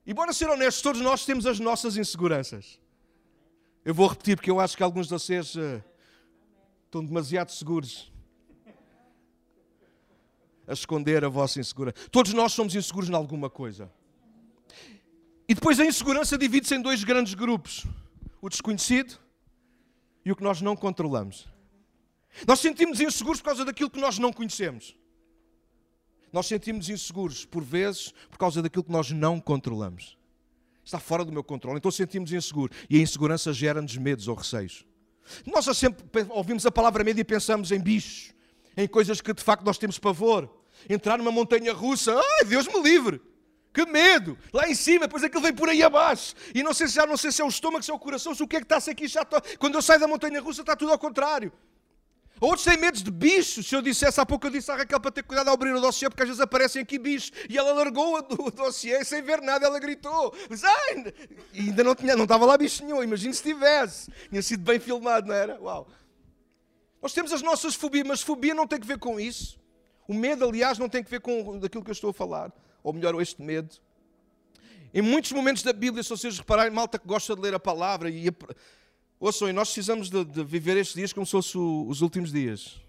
E 0.05 0.13
bora 0.13 0.33
ser 0.33 0.49
honestos, 0.49 0.81
todos 0.81 1.01
nós 1.01 1.25
temos 1.25 1.45
as 1.45 1.59
nossas 1.59 1.95
inseguranças. 1.95 2.79
Eu 3.85 3.93
vou 3.93 4.07
repetir 4.07 4.35
porque 4.35 4.49
eu 4.49 4.59
acho 4.59 4.75
que 4.75 4.83
alguns 4.83 5.07
de 5.07 5.13
vocês 5.13 5.55
uh, 5.55 5.83
estão 6.85 7.03
demasiado 7.05 7.51
seguros 7.51 8.10
a 10.71 10.73
esconder 10.73 11.25
a 11.25 11.29
vossa 11.29 11.59
insegurança. 11.59 11.97
Todos 12.09 12.31
nós 12.33 12.53
somos 12.53 12.73
inseguros 12.73 13.09
em 13.09 13.13
alguma 13.13 13.49
coisa. 13.49 13.91
E 15.47 15.53
depois 15.53 15.81
a 15.81 15.85
insegurança 15.85 16.37
divide-se 16.37 16.73
em 16.75 16.81
dois 16.81 17.03
grandes 17.03 17.33
grupos: 17.33 17.85
o 18.41 18.47
desconhecido 18.47 19.19
e 20.25 20.31
o 20.31 20.35
que 20.35 20.43
nós 20.43 20.61
não 20.61 20.77
controlamos. 20.77 21.45
Nós 22.47 22.61
sentimos 22.61 23.01
inseguros 23.01 23.41
por 23.41 23.47
causa 23.47 23.65
daquilo 23.65 23.89
que 23.89 23.99
nós 23.99 24.17
não 24.17 24.31
conhecemos. 24.31 24.95
Nós 26.31 26.47
sentimos 26.47 26.87
inseguros, 26.87 27.43
por 27.43 27.61
vezes, 27.61 28.13
por 28.29 28.37
causa 28.37 28.61
daquilo 28.61 28.85
que 28.85 28.91
nós 28.91 29.11
não 29.11 29.41
controlamos. 29.41 30.17
Está 30.85 30.97
fora 30.97 31.25
do 31.25 31.33
meu 31.33 31.43
controle, 31.43 31.79
então 31.79 31.91
sentimos 31.91 32.31
inseguro. 32.31 32.71
E 32.89 32.97
a 32.97 33.01
insegurança 33.01 33.51
gera-nos 33.51 33.97
medos 33.97 34.29
ou 34.29 34.35
receios. 34.35 34.85
Nós 35.45 35.65
sempre 35.77 36.05
ouvimos 36.29 36.65
a 36.65 36.71
palavra 36.71 37.03
medo 37.03 37.19
e 37.19 37.25
pensamos 37.25 37.73
em 37.73 37.79
bichos, 37.79 38.33
em 38.77 38.87
coisas 38.87 39.19
que 39.19 39.33
de 39.33 39.43
facto 39.43 39.65
nós 39.65 39.77
temos 39.77 39.99
pavor 39.99 40.60
entrar 40.89 41.17
numa 41.17 41.31
montanha 41.31 41.73
russa, 41.73 42.15
ai, 42.15 42.45
Deus 42.45 42.67
me 42.67 42.81
livre. 42.81 43.21
Que 43.73 43.85
medo! 43.85 44.37
Lá 44.51 44.69
em 44.69 44.75
cima, 44.75 45.07
depois 45.07 45.23
aquilo 45.23 45.41
vem 45.41 45.53
por 45.53 45.69
aí 45.69 45.81
abaixo. 45.81 46.35
E 46.53 46.61
não 46.61 46.73
sei 46.73 46.87
se 46.87 46.95
já 46.95 47.05
não 47.05 47.15
sei 47.15 47.31
se 47.31 47.41
é 47.41 47.45
o 47.45 47.47
estômago, 47.47 47.83
se 47.83 47.91
é 47.91 47.93
o 47.93 47.99
coração, 47.99 48.35
se 48.35 48.43
o 48.43 48.47
que 48.47 48.57
é 48.57 48.59
que 48.59 48.65
está-se 48.65 48.89
aqui 48.89 49.07
já 49.07 49.21
está. 49.21 49.41
Quando 49.57 49.75
eu 49.75 49.81
saio 49.81 49.99
da 49.99 50.07
montanha 50.07 50.41
russa 50.41 50.61
está 50.61 50.75
tudo 50.75 50.91
ao 50.91 50.99
contrário. 50.99 51.53
Outros 52.41 52.65
têm 52.65 52.75
medos 52.75 53.03
de 53.03 53.11
bichos. 53.11 53.67
Se 53.67 53.75
eu 53.75 53.83
dissesse 53.83 54.19
há 54.19 54.25
pouco, 54.25 54.47
eu 54.47 54.51
disse 54.51 54.71
à 54.71 54.75
Raquel 54.75 54.99
para 54.99 55.11
ter 55.11 55.21
cuidado 55.21 55.47
ao 55.47 55.53
abrir 55.53 55.73
o 55.73 55.79
dossiê, 55.79 56.09
porque 56.09 56.23
às 56.23 56.27
vezes 56.27 56.41
aparecem 56.41 56.81
aqui 56.81 56.97
bichos. 56.97 57.31
E 57.47 57.55
ela 57.55 57.71
largou 57.71 58.17
o 58.17 58.49
dossiê 58.51 59.05
sem 59.05 59.21
ver 59.21 59.41
nada, 59.41 59.67
ela 59.67 59.79
gritou. 59.79 60.35
Mas, 60.49 60.63
ai, 60.63 61.13
ainda 61.53 61.83
não, 61.83 61.93
tinha, 61.93 62.15
não 62.15 62.23
estava 62.23 62.43
lá 62.47 62.57
bicho 62.57 62.83
nenhum. 62.83 63.03
Imagina 63.03 63.31
se 63.31 63.43
tivesse. 63.43 64.11
Tinha 64.27 64.41
sido 64.41 64.63
bem 64.63 64.79
filmado, 64.79 65.27
não 65.27 65.35
era? 65.35 65.61
Uau. 65.61 65.87
Nós 66.99 67.13
temos 67.13 67.31
as 67.31 67.43
nossas 67.43 67.75
fobias, 67.75 68.07
mas 68.07 68.21
fobia 68.21 68.55
não 68.55 68.65
tem 68.65 68.79
que 68.79 68.87
ver 68.87 68.97
com 68.97 69.19
isso. 69.19 69.60
O 70.11 70.13
medo, 70.13 70.43
aliás, 70.43 70.77
não 70.77 70.89
tem 70.89 71.01
que 71.01 71.09
ver 71.09 71.21
com 71.21 71.61
aquilo 71.63 71.81
que 71.81 71.89
eu 71.89 71.93
estou 71.93 72.09
a 72.09 72.13
falar, 72.13 72.51
ou 72.83 72.91
melhor, 72.91 73.15
este 73.21 73.41
medo. 73.41 73.77
Em 74.93 75.01
muitos 75.01 75.31
momentos 75.31 75.63
da 75.63 75.71
Bíblia, 75.71 76.03
se 76.03 76.09
vocês 76.09 76.37
repararem, 76.37 76.69
malta 76.69 76.99
que 76.99 77.07
gosta 77.07 77.33
de 77.33 77.41
ler 77.41 77.53
a 77.53 77.59
palavra, 77.59 78.09
e 78.09 78.27
a... 78.27 78.33
ouçam, 79.21 79.47
e 79.47 79.53
nós 79.53 79.69
precisamos 79.69 80.09
de, 80.09 80.25
de, 80.25 80.43
viver 80.43 80.75
estes 80.75 80.97
dias 80.97 81.13
como 81.13 81.25
se 81.25 81.31
fossem 81.31 81.61
os 81.87 82.01
últimos 82.01 82.29
dias. 82.29 82.81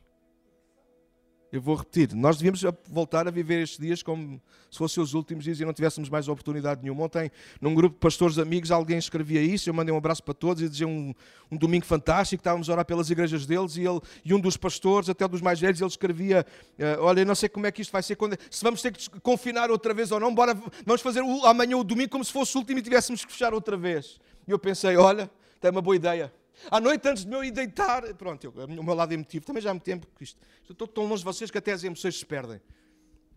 Eu 1.53 1.61
vou 1.61 1.77
repetir, 1.77 2.15
nós 2.15 2.39
devíamos 2.39 2.63
voltar 2.89 3.29
a 3.29 3.31
viver 3.31 3.63
estes 3.63 3.79
dias 3.79 4.03
como 4.03 4.41
se 4.71 4.79
fossem 4.79 5.03
os 5.03 5.13
últimos 5.13 5.45
dias 5.45 5.61
e 5.61 5.65
não 5.67 5.75
tivéssemos 5.75 6.09
mais 6.09 6.27
oportunidade 6.27 6.83
nenhuma. 6.83 7.05
Ontem, 7.05 7.31
num 7.61 7.75
grupo 7.75 7.95
de 7.95 8.01
pastores 8.01 8.39
amigos, 8.39 8.71
alguém 8.71 8.97
escrevia 8.97 9.43
isso, 9.43 9.69
eu 9.69 9.75
mandei 9.75 9.93
um 9.93 9.99
abraço 9.99 10.23
para 10.23 10.33
todos 10.33 10.63
e 10.63 10.69
dizia 10.69 10.89
um, 10.89 11.13
um 11.51 11.57
domingo 11.59 11.85
fantástico, 11.85 12.41
estávamos 12.41 12.71
a 12.71 12.73
orar 12.73 12.87
pelas 12.87 13.11
igrejas 13.11 13.45
deles 13.45 13.77
e, 13.77 13.83
ele, 13.83 14.01
e 14.25 14.33
um 14.33 14.41
dos 14.41 14.57
pastores, 14.57 15.11
até 15.11 15.29
dos 15.29 15.43
mais 15.43 15.61
velhos, 15.61 15.79
ele 15.79 15.91
escrevia, 15.91 16.47
uh, 16.79 17.03
olha, 17.03 17.23
não 17.23 17.35
sei 17.35 17.51
como 17.51 17.67
é 17.67 17.71
que 17.71 17.83
isto 17.83 17.93
vai 17.93 18.03
ser, 18.03 18.17
quando, 18.17 18.35
se 18.51 18.65
vamos 18.65 18.81
ter 18.81 18.91
que 18.91 19.11
confinar 19.21 19.71
outra 19.71 19.93
vez 19.93 20.11
ou 20.11 20.19
não, 20.19 20.35
bora, 20.35 20.55
vamos 20.87 21.03
fazer 21.03 21.21
o, 21.21 21.45
amanhã 21.45 21.77
o 21.77 21.85
domingo 21.85 22.09
como 22.09 22.25
se 22.25 22.33
fosse 22.33 22.57
o 22.57 22.61
último 22.61 22.79
e 22.79 22.83
tivéssemos 22.83 23.27
que 23.27 23.31
fechar 23.31 23.53
outra 23.53 23.77
vez. 23.77 24.19
E 24.49 24.51
eu 24.51 24.59
pensei, 24.59 24.97
olha, 24.97 25.31
tem 25.61 25.71
uma 25.71 25.83
boa 25.83 25.97
ideia. 25.97 26.33
À 26.71 26.81
noite, 26.81 27.09
antes 27.09 27.25
de 27.25 27.31
me 27.31 27.47
ir 27.47 27.51
deitar, 27.51 28.03
pronto, 28.15 28.45
eu, 28.45 28.53
o 28.53 28.85
meu 28.85 28.95
lado 28.95 29.13
emotivo, 29.13 29.45
também 29.45 29.63
já 29.63 29.71
há 29.71 29.75
muito 29.75 29.85
tempo 29.85 30.07
que 30.17 30.25
isto, 30.25 30.39
estou 30.69 30.87
tão 30.87 31.05
longe 31.05 31.19
de 31.19 31.25
vocês 31.25 31.51
que 31.51 31.59
até 31.59 31.73
as 31.73 31.83
emoções 31.83 32.19
se 32.19 32.25
perdem. 32.25 32.61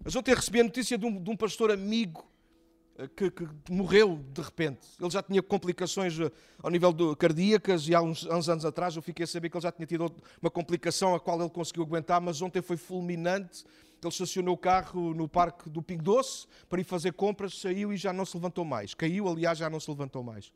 Mas 0.03 0.15
ontem 0.15 0.33
recebi 0.33 0.59
a 0.59 0.63
notícia 0.63 0.97
de 0.97 1.05
um, 1.05 1.21
de 1.21 1.29
um 1.29 1.35
pastor 1.35 1.71
amigo 1.71 2.25
eh, 2.97 3.09
que, 3.15 3.31
que, 3.31 3.47
morreu 3.69 4.23
de 4.31 4.41
repente. 4.41 4.87
Ele 4.99 5.09
já 5.09 5.21
tinha 5.21 5.41
complicações 5.41 6.19
eh, 6.19 6.31
ao 6.61 6.69
nível 6.69 6.93
de 6.93 7.15
cardíacas 7.15 7.87
e 7.87 7.95
há 7.95 8.01
uns, 8.01 8.25
uns, 8.25 8.47
anos 8.47 8.65
atrás 8.65 8.95
eu 8.95 9.01
fiquei 9.01 9.23
a 9.23 9.27
saber 9.27 9.49
que 9.49 9.57
ele 9.57 9.63
já 9.63 9.71
tinha 9.71 9.85
tido 9.85 10.13
uma 10.41 10.51
complicação 10.51 11.15
a 11.15 11.19
qual 11.19 11.39
ele 11.41 11.49
conseguiu 11.49 11.83
aguentar, 11.83 12.21
mas 12.21 12.41
ontem 12.41 12.61
foi 12.61 12.77
fulminante. 12.77 13.65
Ele 14.01 14.11
estacionou 14.11 14.53
o 14.53 14.57
carro 14.57 15.15
no 15.15 15.27
parque 15.27 15.67
do 15.67 15.81
Pingo 15.81 16.03
Doce 16.03 16.45
para 16.69 16.79
ir 16.79 16.83
fazer 16.83 17.13
compras, 17.13 17.59
saiu 17.59 17.91
e 17.91 17.97
já 17.97 18.13
não 18.13 18.23
se 18.23 18.37
levantou 18.37 18.63
mais. 18.63 18.93
Caiu, 18.93 19.27
aliás, 19.27 19.57
já 19.57 19.67
não 19.69 19.79
se 19.79 19.89
levantou 19.89 20.21
mais. 20.21 20.53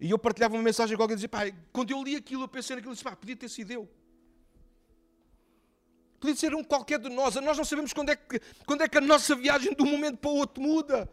E 0.00 0.10
eu 0.10 0.18
partilhava 0.18 0.54
uma 0.54 0.62
mensagem 0.62 0.96
com 0.96 1.02
alguém 1.02 1.14
e 1.14 1.16
dizia, 1.16 1.28
pá, 1.28 1.40
quando 1.72 1.90
eu 1.90 2.02
li 2.02 2.16
aquilo, 2.16 2.44
eu 2.44 2.48
pensei 2.48 2.74
naquilo 2.74 2.92
e 2.92 2.94
disse, 2.94 3.04
pá, 3.04 3.14
podia 3.14 3.36
ter 3.36 3.50
sido 3.50 3.70
eu. 3.70 3.88
Podia 6.18 6.34
ser 6.34 6.54
um 6.54 6.64
qualquer 6.64 6.98
de 6.98 7.10
nós. 7.10 7.34
Nós 7.34 7.56
não 7.56 7.64
sabemos 7.64 7.92
quando 7.92 8.08
é, 8.10 8.16
que, 8.16 8.40
quando 8.64 8.82
é 8.82 8.88
que 8.88 8.96
a 8.96 9.00
nossa 9.00 9.36
viagem 9.36 9.74
de 9.74 9.82
um 9.82 9.86
momento 9.86 10.16
para 10.16 10.30
o 10.30 10.36
outro 10.36 10.62
muda. 10.62 11.10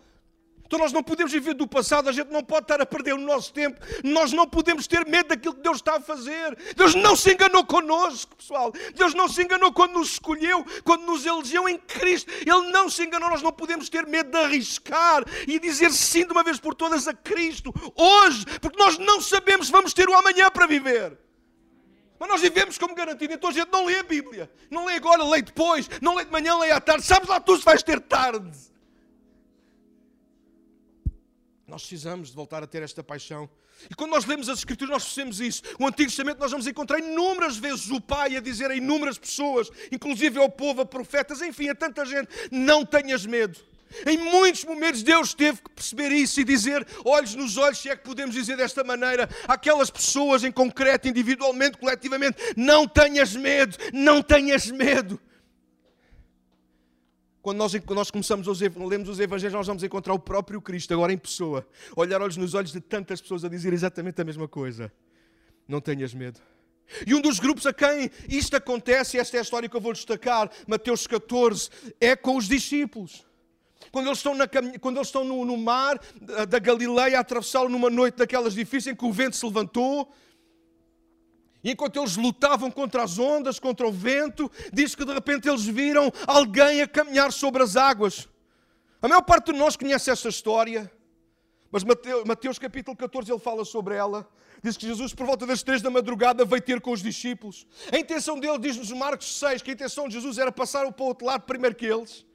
Então 0.67 0.77
nós 0.77 0.91
não 0.91 1.01
podemos 1.01 1.31
viver 1.31 1.53
do 1.53 1.65
passado, 1.65 2.09
a 2.09 2.11
gente 2.11 2.29
não 2.29 2.43
pode 2.43 2.65
estar 2.65 2.81
a 2.81 2.85
perder 2.85 3.13
o 3.13 3.17
nosso 3.17 3.53
tempo, 3.53 3.79
nós 4.03 4.33
não 4.33 4.45
podemos 4.45 4.85
ter 4.85 5.05
medo 5.07 5.29
daquilo 5.29 5.55
que 5.55 5.61
Deus 5.61 5.77
está 5.77 5.95
a 5.95 6.01
fazer. 6.01 6.57
Deus 6.75 6.93
não 6.93 7.15
se 7.15 7.31
enganou 7.31 7.65
connosco, 7.65 8.35
pessoal. 8.35 8.73
Deus 8.93 9.13
não 9.13 9.29
se 9.29 9.41
enganou 9.41 9.71
quando 9.71 9.93
nos 9.93 10.11
escolheu, 10.11 10.65
quando 10.83 11.05
nos 11.05 11.25
elegeu 11.25 11.69
em 11.69 11.77
Cristo. 11.77 12.29
Ele 12.31 12.69
não 12.69 12.89
se 12.89 13.05
enganou, 13.05 13.29
nós 13.29 13.41
não 13.41 13.53
podemos 13.53 13.87
ter 13.87 14.05
medo 14.05 14.29
de 14.29 14.37
arriscar 14.37 15.23
e 15.47 15.57
dizer 15.57 15.89
sim 15.91 16.25
de 16.25 16.33
uma 16.33 16.43
vez 16.43 16.59
por 16.59 16.75
todas 16.75 17.07
a 17.07 17.13
Cristo, 17.13 17.73
hoje, 17.95 18.45
porque 18.59 18.77
nós 18.77 18.97
não 18.97 19.21
sabemos 19.21 19.67
se 19.67 19.71
vamos 19.71 19.93
ter 19.93 20.09
o 20.09 20.13
amanhã 20.13 20.51
para 20.51 20.67
viver. 20.67 21.17
Mas 22.19 22.27
nós 22.27 22.41
vivemos 22.41 22.77
como 22.77 22.93
garantido, 22.93 23.33
então 23.33 23.49
a 23.49 23.53
gente 23.53 23.71
não 23.71 23.85
lê 23.85 23.99
a 23.99 24.03
Bíblia. 24.03 24.51
Não 24.69 24.85
lê 24.85 24.95
agora, 24.95 25.23
lê 25.23 25.41
depois, 25.41 25.89
não 26.01 26.15
lê 26.15 26.25
de 26.25 26.31
manhã, 26.31 26.57
lê 26.57 26.71
à 26.71 26.81
tarde. 26.81 27.05
Sabes 27.05 27.29
lá 27.29 27.39
tu 27.39 27.55
se 27.55 27.63
vais 27.63 27.81
ter 27.81 28.01
tarde. 28.01 28.51
Nós 31.67 31.81
precisamos 31.81 32.29
de 32.29 32.35
voltar 32.35 32.63
a 32.63 32.67
ter 32.67 32.81
esta 32.81 33.03
paixão. 33.03 33.49
E 33.89 33.93
quando 33.93 34.11
nós 34.11 34.23
lemos 34.23 34.47
as 34.47 34.59
Escrituras, 34.59 34.89
nós 34.89 35.03
percebemos 35.03 35.41
isso. 35.41 35.61
O 35.77 35.85
Antigo 35.85 36.09
Testamento 36.09 36.39
nós 36.39 36.49
vamos 36.49 36.65
encontrar 36.65 36.97
inúmeras 36.99 37.57
vezes 37.57 37.91
o 37.91 37.99
Pai 37.99 38.37
a 38.37 38.39
dizer 38.39 38.71
a 38.71 38.75
inúmeras 38.75 39.17
pessoas, 39.17 39.69
inclusive 39.91 40.39
ao 40.39 40.49
povo, 40.49 40.81
a 40.81 40.85
profetas, 40.85 41.41
enfim, 41.41 41.67
a 41.67 41.75
tanta 41.75 42.05
gente: 42.05 42.29
não 42.49 42.85
tenhas 42.85 43.25
medo. 43.25 43.59
Em 44.05 44.17
muitos 44.17 44.63
momentos 44.63 45.03
Deus 45.03 45.33
teve 45.33 45.61
que 45.61 45.69
perceber 45.69 46.11
isso 46.11 46.39
e 46.39 46.45
dizer, 46.45 46.85
olhos 47.03 47.35
nos 47.35 47.57
olhos, 47.57 47.79
se 47.79 47.89
é 47.89 47.95
que 47.95 48.03
podemos 48.03 48.33
dizer 48.35 48.55
desta 48.55 48.83
maneira, 48.83 49.29
aquelas 49.47 49.89
pessoas 49.89 50.43
em 50.45 50.51
concreto, 50.51 51.07
individualmente, 51.07 51.77
coletivamente, 51.77 52.37
não 52.55 52.87
tenhas 52.87 53.35
medo, 53.35 53.77
não 53.93 54.21
tenhas 54.21 54.69
medo. 54.71 55.19
Quando 57.47 57.59
nós, 57.59 57.71
quando 57.71 57.95
nós 57.95 58.11
começamos 58.11 58.45
a 58.45 58.85
lemos 58.85 59.07
os 59.07 59.21
Evangelhos, 59.21 59.53
nós 59.53 59.67
vamos 59.67 59.81
encontrar 59.81 60.13
o 60.13 60.19
próprio 60.19 60.61
Cristo, 60.61 60.93
agora 60.93 61.13
em 61.13 61.17
pessoa, 61.17 61.65
olhar 61.95 62.21
olhos 62.21 62.35
nos 62.35 62.53
olhos 62.53 62.73
de 62.73 62.81
tantas 62.81 63.21
pessoas 63.21 63.45
a 63.45 63.47
dizer 63.47 63.71
exatamente 63.71 64.21
a 64.21 64.25
mesma 64.25 64.49
coisa. 64.49 64.91
Não 65.65 65.79
tenhas 65.79 66.13
medo. 66.13 66.41
E 67.05 67.15
um 67.15 67.21
dos 67.21 67.39
grupos 67.39 67.65
a 67.65 67.71
quem 67.71 68.11
isto 68.27 68.53
acontece, 68.57 69.17
esta 69.17 69.37
é 69.37 69.39
a 69.39 69.43
história 69.43 69.69
que 69.69 69.77
eu 69.77 69.79
vou 69.79 69.93
destacar, 69.93 70.51
Mateus 70.67 71.07
14, 71.07 71.69
é 72.01 72.17
com 72.17 72.35
os 72.35 72.49
discípulos. 72.49 73.25
Quando 73.93 74.07
eles 74.07 74.17
estão, 74.17 74.35
na, 74.35 74.45
quando 74.81 74.97
eles 74.97 75.07
estão 75.07 75.23
no, 75.23 75.45
no 75.45 75.55
mar 75.55 76.01
da 76.49 76.59
Galileia 76.59 77.17
a 77.17 77.21
atravessá-lo 77.21 77.69
numa 77.69 77.89
noite 77.89 78.17
daquelas 78.17 78.55
difíceis 78.55 78.93
em 78.93 78.97
que 78.97 79.05
o 79.05 79.13
vento 79.13 79.37
se 79.37 79.45
levantou, 79.45 80.13
e 81.63 81.71
enquanto 81.71 81.99
eles 81.99 82.15
lutavam 82.15 82.69
contra 82.69 83.03
as 83.03 83.17
ondas, 83.17 83.59
contra 83.59 83.87
o 83.87 83.91
vento, 83.91 84.49
diz 84.71 84.95
que 84.95 85.03
de 85.03 85.13
repente 85.13 85.49
eles 85.49 85.65
viram 85.65 86.11
alguém 86.25 86.81
a 86.81 86.87
caminhar 86.87 87.31
sobre 87.31 87.63
as 87.63 87.75
águas. 87.75 88.27
A 89.01 89.07
maior 89.07 89.21
parte 89.21 89.51
de 89.51 89.59
nós 89.59 89.75
conhece 89.75 90.09
essa 90.09 90.29
história, 90.29 90.91
mas 91.71 91.83
Mateus, 91.83 92.23
Mateus 92.23 92.59
capítulo 92.59 92.95
14 92.95 93.31
ele 93.31 93.39
fala 93.39 93.65
sobre 93.65 93.95
ela. 93.95 94.27
Diz 94.63 94.75
que 94.75 94.87
Jesus, 94.87 95.13
por 95.13 95.25
volta 95.25 95.45
das 95.45 95.61
três 95.61 95.81
da 95.81 95.89
madrugada, 95.89 96.43
veio 96.43 96.61
ter 96.61 96.81
com 96.81 96.91
os 96.91 97.01
discípulos. 97.01 97.67
A 97.91 97.97
intenção 97.97 98.39
dele, 98.39 98.57
diz-nos 98.57 98.91
Marcos 98.91 99.37
6, 99.37 99.61
que 99.61 99.69
a 99.69 99.73
intenção 99.73 100.07
de 100.07 100.15
Jesus 100.15 100.39
era 100.39 100.51
passar 100.51 100.91
para 100.91 101.03
o 101.03 101.07
outro 101.07 101.27
lado 101.27 101.43
primeiro 101.43 101.75
que 101.75 101.85
eles. 101.85 102.25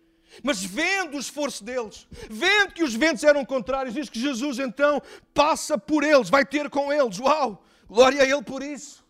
Mas 0.43 0.62
vendo 0.62 1.17
o 1.17 1.21
esforço 1.21 1.64
deles, 1.64 2.07
vendo 2.31 2.73
que 2.73 2.85
os 2.85 2.95
ventos 2.95 3.25
eram 3.25 3.45
contrários, 3.45 3.95
diz 3.95 4.09
que 4.09 4.21
Jesus 4.21 4.59
então 4.59 5.02
passa 5.35 5.76
por 5.76 6.05
eles, 6.05 6.31
vai 6.31 6.45
ter 6.45 6.71
com 6.71 6.93
eles. 6.93 7.19
Uau! 7.19 7.64
Glória 7.88 8.23
a 8.23 8.26
Ele 8.26 8.43
por 8.43 8.62
isso. 8.62 9.01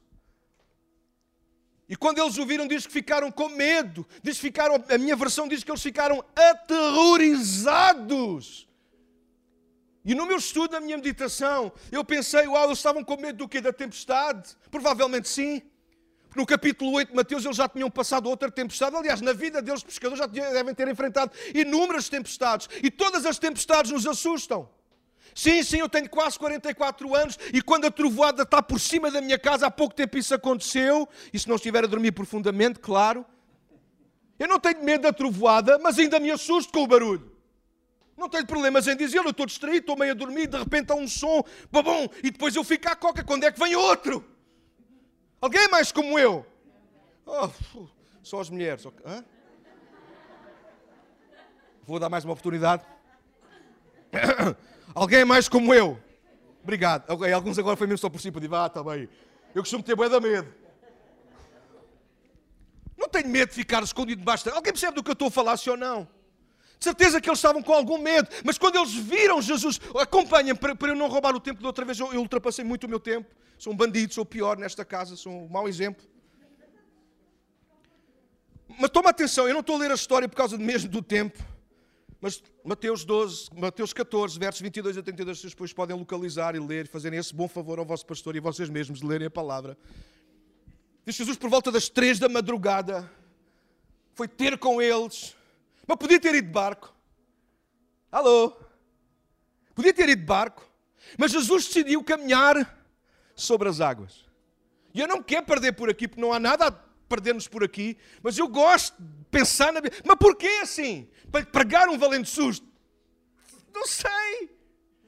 E 1.92 1.94
quando 1.94 2.18
eles 2.20 2.38
ouviram, 2.38 2.66
diz 2.66 2.86
que 2.86 2.92
ficaram 2.92 3.30
com 3.30 3.50
medo. 3.50 4.06
Diz 4.22 4.36
que 4.36 4.40
ficaram, 4.40 4.82
a 4.88 4.96
minha 4.96 5.14
versão 5.14 5.46
diz 5.46 5.62
que 5.62 5.70
eles 5.70 5.82
ficaram 5.82 6.24
aterrorizados. 6.34 8.66
E 10.02 10.14
no 10.14 10.24
meu 10.24 10.38
estudo, 10.38 10.72
na 10.72 10.80
minha 10.80 10.96
meditação, 10.96 11.70
eu 11.90 12.02
pensei, 12.02 12.46
uau, 12.46 12.64
eles 12.64 12.78
estavam 12.78 13.04
com 13.04 13.20
medo 13.20 13.40
do 13.40 13.46
quê? 13.46 13.60
Da 13.60 13.74
tempestade? 13.74 14.56
Provavelmente 14.70 15.28
sim. 15.28 15.60
No 16.34 16.46
capítulo 16.46 16.92
8 16.92 17.10
de 17.10 17.14
Mateus, 17.14 17.44
eles 17.44 17.58
já 17.58 17.68
tinham 17.68 17.90
passado 17.90 18.26
outra 18.26 18.50
tempestade. 18.50 18.96
Aliás, 18.96 19.20
na 19.20 19.34
vida 19.34 19.60
deles, 19.60 19.82
pescadores, 19.82 20.18
já 20.18 20.24
devem 20.24 20.74
ter 20.74 20.88
enfrentado 20.88 21.30
inúmeras 21.54 22.08
tempestades. 22.08 22.70
E 22.82 22.90
todas 22.90 23.26
as 23.26 23.38
tempestades 23.38 23.90
nos 23.90 24.06
assustam. 24.06 24.66
Sim, 25.34 25.62
sim, 25.62 25.78
eu 25.78 25.88
tenho 25.88 26.08
quase 26.08 26.38
44 26.38 27.14
anos 27.14 27.38
e 27.52 27.62
quando 27.62 27.86
a 27.86 27.90
trovoada 27.90 28.42
está 28.42 28.62
por 28.62 28.78
cima 28.78 29.10
da 29.10 29.20
minha 29.20 29.38
casa, 29.38 29.66
há 29.66 29.70
pouco 29.70 29.94
tempo 29.94 30.18
isso 30.18 30.34
aconteceu, 30.34 31.08
e 31.32 31.38
se 31.38 31.48
não 31.48 31.56
estiver 31.56 31.84
a 31.84 31.86
dormir 31.86 32.12
profundamente, 32.12 32.78
claro. 32.78 33.24
Eu 34.38 34.48
não 34.48 34.58
tenho 34.58 34.82
medo 34.82 35.02
da 35.02 35.12
trovoada, 35.12 35.78
mas 35.78 35.98
ainda 35.98 36.18
me 36.18 36.30
assusto 36.30 36.72
com 36.72 36.82
o 36.82 36.86
barulho. 36.86 37.32
Não 38.16 38.28
tenho 38.28 38.46
problemas 38.46 38.86
em 38.86 38.96
dizer, 38.96 39.18
eu 39.18 39.30
estou 39.30 39.46
distraído, 39.46 39.78
estou 39.78 39.96
meio 39.96 40.12
a 40.12 40.14
dormir, 40.14 40.46
de 40.46 40.58
repente 40.58 40.92
há 40.92 40.94
um 40.94 41.08
som, 41.08 41.42
babom, 41.70 42.08
e 42.22 42.30
depois 42.30 42.54
eu 42.54 42.62
fico 42.62 42.88
à 42.88 42.94
coca, 42.94 43.24
quando 43.24 43.44
é 43.44 43.52
que 43.52 43.58
vem 43.58 43.74
outro? 43.74 44.24
Alguém 45.40 45.68
mais 45.68 45.90
como 45.90 46.18
eu? 46.18 46.46
Oh, 47.26 47.48
só 48.22 48.40
as 48.40 48.50
mulheres. 48.50 48.84
Hã? 49.04 49.24
Vou 51.84 51.98
dar 51.98 52.08
mais 52.08 52.24
uma 52.24 52.32
oportunidade. 52.32 52.84
Alguém 54.94 55.24
mais 55.24 55.48
como 55.48 55.72
eu? 55.72 55.98
Obrigado. 56.62 57.10
Alguns 57.10 57.58
agora 57.58 57.76
foi 57.76 57.86
mesmo 57.86 57.98
só 57.98 58.08
por 58.08 58.20
si, 58.20 58.30
para 58.30 58.64
ah, 58.64 58.66
está 58.66 58.82
bem. 58.82 59.08
Eu 59.54 59.62
costumo 59.62 59.82
ter 59.82 59.94
bué 59.96 60.08
da 60.08 60.20
medo. 60.20 60.52
Não 62.96 63.08
tenho 63.08 63.28
medo 63.28 63.48
de 63.48 63.54
ficar 63.54 63.82
escondido 63.82 64.20
debaixo 64.20 64.44
da... 64.44 64.54
Alguém 64.54 64.72
percebe 64.72 64.94
do 64.94 65.02
que 65.02 65.10
eu 65.10 65.14
estou 65.14 65.28
a 65.28 65.30
falar, 65.30 65.56
sim 65.56 65.70
ou 65.70 65.76
não? 65.76 66.08
De 66.78 66.84
certeza 66.84 67.20
que 67.20 67.28
eles 67.28 67.38
estavam 67.38 67.62
com 67.62 67.72
algum 67.72 67.98
medo, 67.98 68.28
mas 68.44 68.58
quando 68.58 68.76
eles 68.76 68.92
viram 68.92 69.40
Jesus, 69.40 69.80
acompanhem 70.00 70.54
para, 70.54 70.74
para 70.74 70.88
eu 70.88 70.96
não 70.96 71.08
roubar 71.08 71.34
o 71.34 71.40
tempo 71.40 71.60
de 71.60 71.66
outra 71.66 71.84
vez, 71.84 71.98
eu, 71.98 72.12
eu 72.12 72.20
ultrapassei 72.20 72.64
muito 72.64 72.84
o 72.84 72.88
meu 72.88 72.98
tempo. 72.98 73.28
Sou 73.58 73.72
um 73.72 73.76
bandido, 73.76 74.12
sou 74.12 74.24
pior 74.24 74.56
nesta 74.56 74.84
casa, 74.84 75.16
sou 75.16 75.32
um 75.32 75.48
mau 75.48 75.68
exemplo. 75.68 76.04
Mas 78.78 78.90
toma 78.90 79.10
atenção, 79.10 79.46
eu 79.46 79.54
não 79.54 79.60
estou 79.60 79.76
a 79.76 79.78
ler 79.78 79.90
a 79.90 79.94
história 79.94 80.28
por 80.28 80.36
causa 80.36 80.58
mesmo 80.58 80.90
do 80.90 81.02
tempo. 81.02 81.38
Mas 82.22 82.40
Mateus 82.62 83.04
12, 83.04 83.48
Mateus 83.52 83.92
14, 83.92 84.38
versos 84.38 84.62
22 84.62 84.96
a 84.96 85.02
32, 85.02 85.40
vocês 85.40 85.52
depois 85.52 85.72
podem 85.72 85.96
localizar 85.96 86.54
e 86.54 86.60
ler, 86.60 86.86
fazerem 86.86 87.18
esse 87.18 87.34
bom 87.34 87.48
favor 87.48 87.80
ao 87.80 87.84
vosso 87.84 88.06
pastor 88.06 88.36
e 88.36 88.38
a 88.38 88.40
vocês 88.40 88.70
mesmos 88.70 89.00
de 89.00 89.06
lerem 89.06 89.26
a 89.26 89.30
palavra. 89.30 89.76
Diz 91.04 91.16
Jesus 91.16 91.36
por 91.36 91.50
volta 91.50 91.72
das 91.72 91.88
três 91.88 92.20
da 92.20 92.28
madrugada, 92.28 93.10
foi 94.14 94.28
ter 94.28 94.56
com 94.56 94.80
eles, 94.80 95.36
mas 95.84 95.98
podia 95.98 96.20
ter 96.20 96.32
ido 96.36 96.46
de 96.46 96.52
barco. 96.52 96.94
Alô? 98.12 98.56
Podia 99.74 99.92
ter 99.92 100.08
ido 100.08 100.20
de 100.20 100.24
barco, 100.24 100.64
mas 101.18 101.32
Jesus 101.32 101.66
decidiu 101.66 102.04
caminhar 102.04 102.86
sobre 103.34 103.68
as 103.68 103.80
águas. 103.80 104.24
E 104.94 105.00
eu 105.00 105.08
não 105.08 105.20
quero 105.20 105.44
perder 105.44 105.72
por 105.72 105.90
aqui, 105.90 106.06
porque 106.06 106.20
não 106.20 106.32
há 106.32 106.38
nada 106.38 106.70
perder-nos 107.12 107.46
por 107.46 107.62
aqui, 107.62 107.98
mas 108.22 108.38
eu 108.38 108.48
gosto 108.48 108.96
de 108.98 109.24
pensar 109.30 109.70
na 109.70 109.82
Bíblia. 109.82 110.02
Mas 110.06 110.16
porquê 110.16 110.60
assim? 110.62 111.10
Para 111.30 111.40
lhe 111.40 111.46
pregar 111.46 111.90
um 111.90 111.98
valente 111.98 112.30
susto? 112.30 112.66
Não 113.74 113.86
sei. 113.86 114.50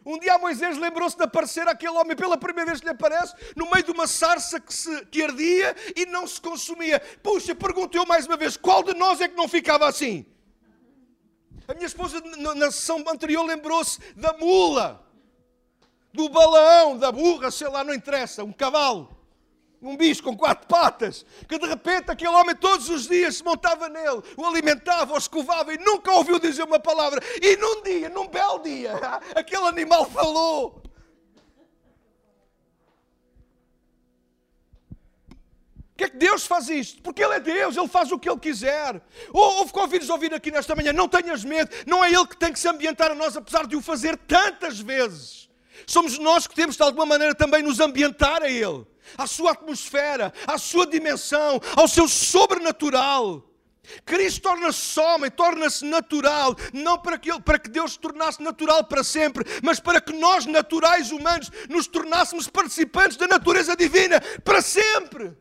Um 0.05 0.19
dia 0.19 0.37
Moisés 0.37 0.77
lembrou-se 0.77 1.17
de 1.17 1.23
aparecer 1.23 1.67
aquele 1.67 1.97
homem 1.97 2.15
pela 2.15 2.37
primeira 2.37 2.71
vez 2.71 2.81
que 2.81 2.87
lhe 2.87 2.93
aparece, 2.93 3.35
no 3.57 3.71
meio 3.71 3.83
de 3.83 3.91
uma 3.91 4.07
sarça 4.07 4.61
que, 4.61 4.75
se, 4.75 5.07
que 5.07 5.23
ardia 5.23 5.75
e 5.97 6.05
não 6.05 6.27
se 6.27 6.39
consumia. 6.39 7.01
Puxa, 7.23 7.55
pergunto 7.55 7.97
eu 7.97 8.05
mais 8.05 8.27
uma 8.27 8.37
vez: 8.37 8.55
qual 8.55 8.83
de 8.83 8.93
nós 8.93 9.23
é 9.23 9.29
que 9.29 9.37
não 9.37 9.49
ficava 9.49 9.89
assim? 9.89 10.27
A 11.67 11.73
minha 11.73 11.87
esposa, 11.87 12.21
na 12.37 12.71
sessão 12.71 13.03
anterior, 13.09 13.43
lembrou-se 13.43 13.99
da 14.15 14.35
mula, 14.35 15.03
do 16.13 16.29
balão, 16.29 16.99
da 16.99 17.11
burra, 17.11 17.51
sei 17.51 17.69
lá, 17.69 17.83
não 17.83 17.95
interessa, 17.95 18.45
um 18.45 18.53
cavalo 18.53 19.14
um 19.85 19.97
bicho 19.97 20.23
com 20.23 20.37
quatro 20.37 20.67
patas, 20.67 21.25
que 21.49 21.59
de 21.59 21.67
repente 21.67 22.11
aquele 22.11 22.31
homem 22.31 22.57
todos 22.57 22.89
os 22.89 23.07
dias 23.07 23.37
se 23.37 23.45
montava 23.45 23.89
nele, 23.89 24.23
o 24.37 24.45
alimentava, 24.45 25.15
o 25.15 25.19
escovava 25.19 25.75
e 25.75 25.79
nunca 25.79 26.11
ouviu 26.13 26.39
dizer 26.39 26.63
uma 26.63 26.81
palavra. 26.81 27.23
E 27.41 27.57
num 27.57 27.83
dia, 27.83 28.09
num 28.09 28.29
belo 28.29 28.61
dia, 28.61 28.95
aquele 29.35 29.67
animal 29.67 30.07
falou. 30.07 30.83
que 35.97 36.05
é 36.05 36.09
que 36.09 36.17
Deus 36.17 36.45
faz 36.45 36.69
isto? 36.69 37.01
Porque 37.03 37.23
Ele 37.23 37.35
é 37.35 37.41
Deus, 37.41 37.77
Ele 37.77 37.89
faz 37.89 38.11
o 38.11 38.19
que 38.19 38.29
Ele 38.29 38.39
quiser. 38.39 39.01
Ou 39.33 39.59
houve 39.59 39.73
convites 39.73 40.11
a 40.11 40.15
ouvir 40.15 40.35
aqui 40.35 40.51
nesta 40.51 40.75
manhã, 40.75 40.93
não 40.93 41.09
tenhas 41.09 41.45
medo, 41.45 41.71
não 41.87 42.05
é 42.05 42.11
Ele 42.11 42.27
que 42.27 42.37
tem 42.37 42.53
que 42.53 42.59
se 42.59 42.69
ambientar 42.69 43.11
a 43.11 43.15
nós, 43.15 43.37
apesar 43.37 43.67
de 43.67 43.77
o 43.77 43.81
fazer 43.81 44.17
tantas 44.17 44.81
vezes. 44.81 45.49
Somos 45.87 46.19
nós 46.19 46.47
que 46.47 46.55
temos 46.55 46.77
de 46.77 46.83
alguma 46.83 47.07
maneira 47.07 47.35
também 47.35 47.63
nos 47.63 47.81
ambientar 47.81 48.43
a 48.43 48.51
Ele 48.51 48.85
à 49.17 49.27
sua 49.27 49.53
atmosfera, 49.53 50.33
à 50.47 50.59
sua 50.59 50.87
dimensão, 50.87 51.61
ao 51.77 51.89
seu 51.89 52.09
sobrenatural. 52.09 53.51
Cristo 54.05 54.43
torna-se 54.43 54.99
homem, 54.99 55.31
torna-se 55.31 55.85
natural, 55.85 56.57
não 56.73 56.99
para 56.99 57.19
que, 57.19 57.39
para 57.43 57.59
que 57.59 57.69
Deus 57.69 57.93
se 57.93 57.99
tornasse 57.99 58.43
natural 58.43 58.85
para 58.85 59.05
sempre, 59.05 59.45
mas 59.63 59.79
para 59.79 60.01
que 60.01 60.13
nós, 60.13 60.47
naturais 60.47 61.11
humanos, 61.11 61.51
nos 61.69 61.87
tornássemos 61.87 62.49
participantes 62.49 63.17
da 63.17 63.27
natureza 63.27 63.77
divina 63.77 64.21
para 64.43 64.63
sempre. 64.63 65.37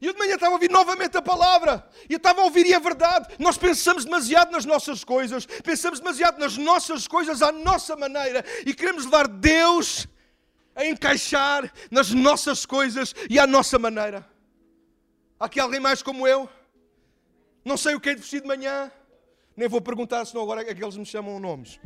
E 0.00 0.06
eu 0.06 0.14
de 0.14 0.18
manhã 0.18 0.34
estava 0.34 0.52
a 0.52 0.54
ouvir 0.54 0.70
novamente 0.70 1.16
a 1.16 1.22
palavra, 1.22 1.86
e 2.08 2.14
eu 2.14 2.16
estava 2.16 2.40
a 2.40 2.44
ouvir, 2.44 2.64
e 2.64 2.72
é 2.72 2.80
verdade, 2.80 3.34
nós 3.38 3.58
pensamos 3.58 4.04
demasiado 4.04 4.50
nas 4.50 4.64
nossas 4.64 5.04
coisas, 5.04 5.44
pensamos 5.62 6.00
demasiado 6.00 6.38
nas 6.38 6.56
nossas 6.56 7.06
coisas 7.06 7.42
à 7.42 7.52
nossa 7.52 7.94
maneira, 7.96 8.42
e 8.64 8.72
queremos 8.72 9.04
levar 9.04 9.28
Deus 9.28 10.08
a 10.74 10.84
encaixar 10.86 11.72
nas 11.90 12.10
nossas 12.10 12.64
coisas 12.64 13.14
e 13.28 13.38
à 13.38 13.46
nossa 13.46 13.78
maneira. 13.78 14.26
Há 15.38 15.46
aqui 15.46 15.58
alguém 15.58 15.80
mais 15.80 16.02
como 16.02 16.26
eu? 16.26 16.48
Não 17.64 17.76
sei 17.76 17.94
o 17.94 18.00
que 18.00 18.10
é 18.10 18.14
de 18.14 18.20
vestir 18.20 18.40
de 18.40 18.46
manhã. 18.46 18.90
Nem 19.56 19.68
vou 19.68 19.80
perguntar, 19.80 20.24
senão 20.24 20.42
agora 20.42 20.62
é 20.62 20.74
que 20.74 20.82
eles 20.82 20.96
me 20.96 21.04
chamam 21.04 21.38
nomes. 21.38 21.80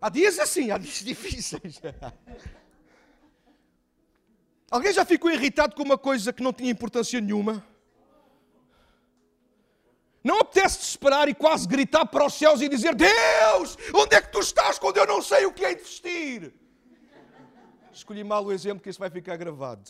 Há 0.00 0.08
dias 0.08 0.38
assim, 0.38 0.70
há 0.70 0.78
dias 0.78 1.00
difíceis. 1.04 1.80
Alguém 4.70 4.92
já 4.92 5.04
ficou 5.04 5.30
irritado 5.30 5.76
com 5.76 5.82
uma 5.82 5.98
coisa 5.98 6.32
que 6.32 6.42
não 6.42 6.52
tinha 6.52 6.70
importância 6.70 7.20
nenhuma? 7.20 7.64
Não 10.24 10.38
apetece 10.38 10.80
esperar 10.80 11.28
e 11.28 11.34
quase 11.34 11.66
gritar 11.66 12.06
para 12.06 12.24
os 12.24 12.34
céus 12.34 12.60
e 12.60 12.68
dizer: 12.68 12.94
Deus, 12.94 13.76
onde 13.92 14.14
é 14.14 14.20
que 14.22 14.30
tu 14.30 14.38
estás 14.38 14.78
quando 14.78 14.96
eu 14.96 15.06
não 15.06 15.20
sei 15.20 15.46
o 15.46 15.52
que 15.52 15.64
é 15.64 15.74
de 15.74 15.82
vestir? 15.82 16.61
Escolhi 17.92 18.24
mal 18.24 18.44
o 18.44 18.52
exemplo 18.52 18.82
que 18.82 18.88
isso 18.88 18.98
vai 18.98 19.10
ficar 19.10 19.36
gravado. 19.36 19.88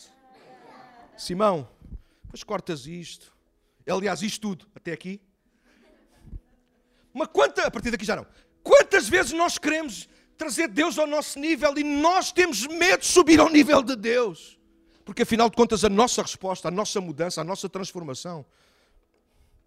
Simão, 1.17 1.67
depois 2.23 2.43
cortas 2.43 2.85
isto. 2.85 3.33
Aliás, 3.87 4.21
isto 4.21 4.41
tudo, 4.41 4.67
até 4.75 4.91
aqui. 4.91 5.21
Mas 7.13 7.27
quanta, 7.27 7.67
a 7.67 7.71
partir 7.71 7.91
daqui 7.91 8.05
já 8.05 8.15
não. 8.15 8.25
Quantas 8.61 9.07
vezes 9.07 9.31
nós 9.33 9.57
queremos 9.57 10.09
trazer 10.37 10.67
Deus 10.67 10.97
ao 10.97 11.07
nosso 11.07 11.39
nível 11.39 11.77
e 11.77 11.83
nós 11.83 12.31
temos 12.31 12.65
medo 12.67 13.01
de 13.01 13.05
subir 13.05 13.39
ao 13.39 13.49
nível 13.49 13.81
de 13.81 13.95
Deus? 13.95 14.59
Porque 15.05 15.23
afinal 15.23 15.49
de 15.49 15.55
contas, 15.55 15.83
a 15.83 15.89
nossa 15.89 16.21
resposta, 16.21 16.67
a 16.69 16.71
nossa 16.71 16.99
mudança, 16.99 17.41
a 17.41 17.43
nossa 17.43 17.69
transformação, 17.69 18.45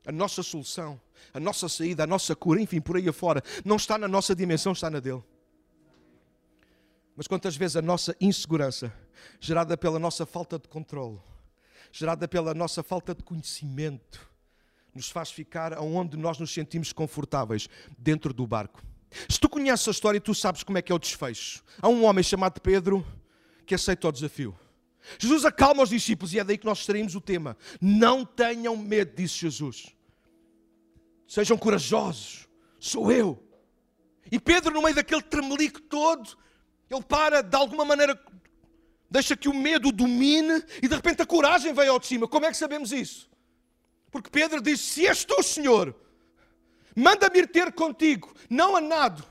a 0.06 0.12
nossa 0.12 0.42
solução, 0.42 1.00
a 1.32 1.40
nossa 1.40 1.68
saída, 1.68 2.04
a 2.04 2.06
nossa 2.06 2.34
cura, 2.34 2.60
enfim, 2.60 2.80
por 2.80 2.96
aí 2.96 3.08
afora, 3.08 3.42
não 3.64 3.76
está 3.76 3.96
na 3.96 4.08
nossa 4.08 4.34
dimensão, 4.34 4.72
está 4.72 4.90
na 4.90 5.00
dele. 5.00 5.22
Mas 7.16 7.26
quantas 7.26 7.56
vezes 7.56 7.76
a 7.76 7.82
nossa 7.82 8.14
insegurança, 8.20 8.92
gerada 9.40 9.76
pela 9.76 9.98
nossa 9.98 10.26
falta 10.26 10.58
de 10.58 10.68
controle, 10.68 11.18
gerada 11.90 12.28
pela 12.28 12.52
nossa 12.52 12.82
falta 12.82 13.14
de 13.14 13.22
conhecimento, 13.22 14.28
nos 14.94 15.10
faz 15.10 15.30
ficar 15.30 15.78
onde 15.78 16.16
nós 16.16 16.38
nos 16.38 16.52
sentimos 16.52 16.92
confortáveis, 16.92 17.68
dentro 17.96 18.34
do 18.34 18.46
barco. 18.46 18.82
Se 19.28 19.40
tu 19.40 19.48
conheces 19.48 19.88
a 19.88 19.90
história, 19.90 20.20
tu 20.20 20.34
sabes 20.34 20.62
como 20.62 20.76
é 20.76 20.82
que 20.82 20.92
é 20.92 20.94
o 20.94 20.98
desfecho. 20.98 21.64
Há 21.80 21.88
um 21.88 22.04
homem 22.04 22.22
chamado 22.22 22.60
Pedro 22.60 23.06
que 23.64 23.74
aceita 23.74 24.08
o 24.08 24.12
desafio. 24.12 24.58
Jesus 25.18 25.44
acalma 25.44 25.82
os 25.82 25.90
discípulos 25.90 26.34
e 26.34 26.38
é 26.38 26.44
daí 26.44 26.58
que 26.58 26.66
nós 26.66 26.80
estaremos 26.80 27.14
o 27.14 27.20
tema. 27.20 27.56
Não 27.80 28.24
tenham 28.24 28.76
medo, 28.76 29.14
disse 29.16 29.38
Jesus. 29.38 29.94
Sejam 31.26 31.56
corajosos, 31.56 32.48
sou 32.78 33.10
eu. 33.10 33.42
E 34.30 34.38
Pedro, 34.38 34.74
no 34.74 34.82
meio 34.82 34.94
daquele 34.94 35.22
tremelico 35.22 35.80
todo, 35.80 36.36
ele 36.90 37.02
para, 37.02 37.42
de 37.42 37.56
alguma 37.56 37.84
maneira, 37.84 38.18
deixa 39.10 39.36
que 39.36 39.48
o 39.48 39.54
medo 39.54 39.90
domine 39.90 40.62
e 40.82 40.88
de 40.88 40.94
repente 40.94 41.22
a 41.22 41.26
coragem 41.26 41.72
veio 41.72 41.92
ao 41.92 41.98
de 41.98 42.06
cima. 42.06 42.28
Como 42.28 42.46
é 42.46 42.50
que 42.50 42.56
sabemos 42.56 42.92
isso? 42.92 43.28
Porque 44.10 44.30
Pedro 44.30 44.60
diz: 44.60 44.80
Se 44.80 45.06
és 45.06 45.24
tu, 45.24 45.42
Senhor, 45.42 45.94
manda-me 46.94 47.38
ir 47.40 47.48
ter 47.48 47.72
contigo, 47.72 48.34
não 48.48 48.76
a 48.76 48.80
nado, 48.80 49.24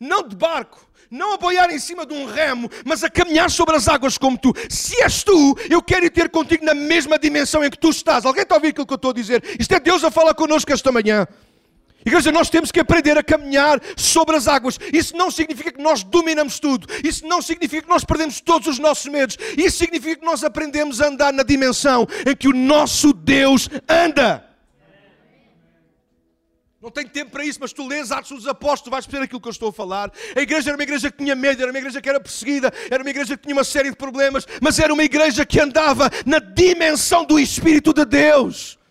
não 0.00 0.26
de 0.26 0.34
barco, 0.34 0.88
não 1.10 1.34
a 1.34 1.36
boiar 1.36 1.70
em 1.70 1.78
cima 1.78 2.06
de 2.06 2.14
um 2.14 2.24
remo, 2.24 2.70
mas 2.84 3.04
a 3.04 3.10
caminhar 3.10 3.50
sobre 3.50 3.76
as 3.76 3.86
águas 3.88 4.16
como 4.16 4.38
tu. 4.38 4.52
Se 4.70 5.02
és 5.02 5.22
tu, 5.22 5.54
eu 5.68 5.82
quero 5.82 6.06
ir 6.06 6.10
ter 6.10 6.30
contigo 6.30 6.64
na 6.64 6.74
mesma 6.74 7.18
dimensão 7.18 7.62
em 7.62 7.70
que 7.70 7.78
tu 7.78 7.90
estás. 7.90 8.24
Alguém 8.24 8.42
está 8.42 8.54
a 8.54 8.56
ouvir 8.56 8.68
aquilo 8.68 8.86
que 8.86 8.92
eu 8.92 8.96
estou 8.96 9.10
a 9.10 9.14
dizer? 9.14 9.44
Isto 9.60 9.74
é 9.74 9.80
Deus 9.80 10.02
a 10.02 10.10
falar 10.10 10.34
connosco 10.34 10.72
esta 10.72 10.90
manhã. 10.90 11.26
Igreja, 12.04 12.32
nós 12.32 12.50
temos 12.50 12.72
que 12.72 12.80
aprender 12.80 13.16
a 13.16 13.22
caminhar 13.22 13.80
sobre 13.96 14.36
as 14.36 14.48
águas. 14.48 14.78
Isso 14.92 15.16
não 15.16 15.30
significa 15.30 15.72
que 15.72 15.82
nós 15.82 16.02
dominamos 16.02 16.58
tudo. 16.58 16.86
Isso 17.04 17.26
não 17.26 17.40
significa 17.40 17.82
que 17.82 17.88
nós 17.88 18.04
perdemos 18.04 18.40
todos 18.40 18.66
os 18.68 18.78
nossos 18.78 19.06
medos. 19.06 19.36
Isso 19.56 19.78
significa 19.78 20.16
que 20.16 20.26
nós 20.26 20.42
aprendemos 20.42 21.00
a 21.00 21.08
andar 21.08 21.32
na 21.32 21.42
dimensão 21.42 22.06
em 22.26 22.34
que 22.34 22.48
o 22.48 22.52
nosso 22.52 23.12
Deus 23.12 23.68
anda. 23.88 24.52
Não 26.82 26.90
tenho 26.90 27.08
tempo 27.08 27.30
para 27.30 27.44
isso, 27.44 27.60
mas 27.60 27.72
tu 27.72 27.86
lês 27.86 28.10
Atos 28.10 28.30
dos 28.30 28.48
Apóstolos, 28.48 28.90
vais 28.90 29.06
perceber 29.06 29.26
aquilo 29.26 29.40
que 29.40 29.46
eu 29.46 29.52
estou 29.52 29.68
a 29.68 29.72
falar. 29.72 30.10
A 30.34 30.40
igreja 30.40 30.70
era 30.70 30.76
uma 30.76 30.82
igreja 30.82 31.12
que 31.12 31.18
tinha 31.18 31.36
medo, 31.36 31.62
era 31.62 31.70
uma 31.70 31.78
igreja 31.78 32.02
que 32.02 32.08
era 32.08 32.18
perseguida, 32.18 32.72
era 32.90 33.00
uma 33.00 33.10
igreja 33.10 33.36
que 33.36 33.42
tinha 33.44 33.54
uma 33.54 33.62
série 33.62 33.90
de 33.90 33.96
problemas, 33.96 34.44
mas 34.60 34.80
era 34.80 34.92
uma 34.92 35.04
igreja 35.04 35.46
que 35.46 35.60
andava 35.60 36.10
na 36.26 36.40
dimensão 36.40 37.24
do 37.24 37.38
Espírito 37.38 37.92
de 37.92 38.04
Deus. 38.04 38.81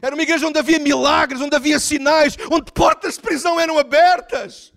Era 0.00 0.14
uma 0.14 0.22
igreja 0.22 0.46
onde 0.46 0.58
havia 0.58 0.78
milagres, 0.78 1.40
onde 1.40 1.56
havia 1.56 1.78
sinais, 1.78 2.36
onde 2.50 2.70
portas 2.72 3.14
de 3.14 3.20
prisão 3.20 3.58
eram 3.58 3.78
abertas. 3.78 4.72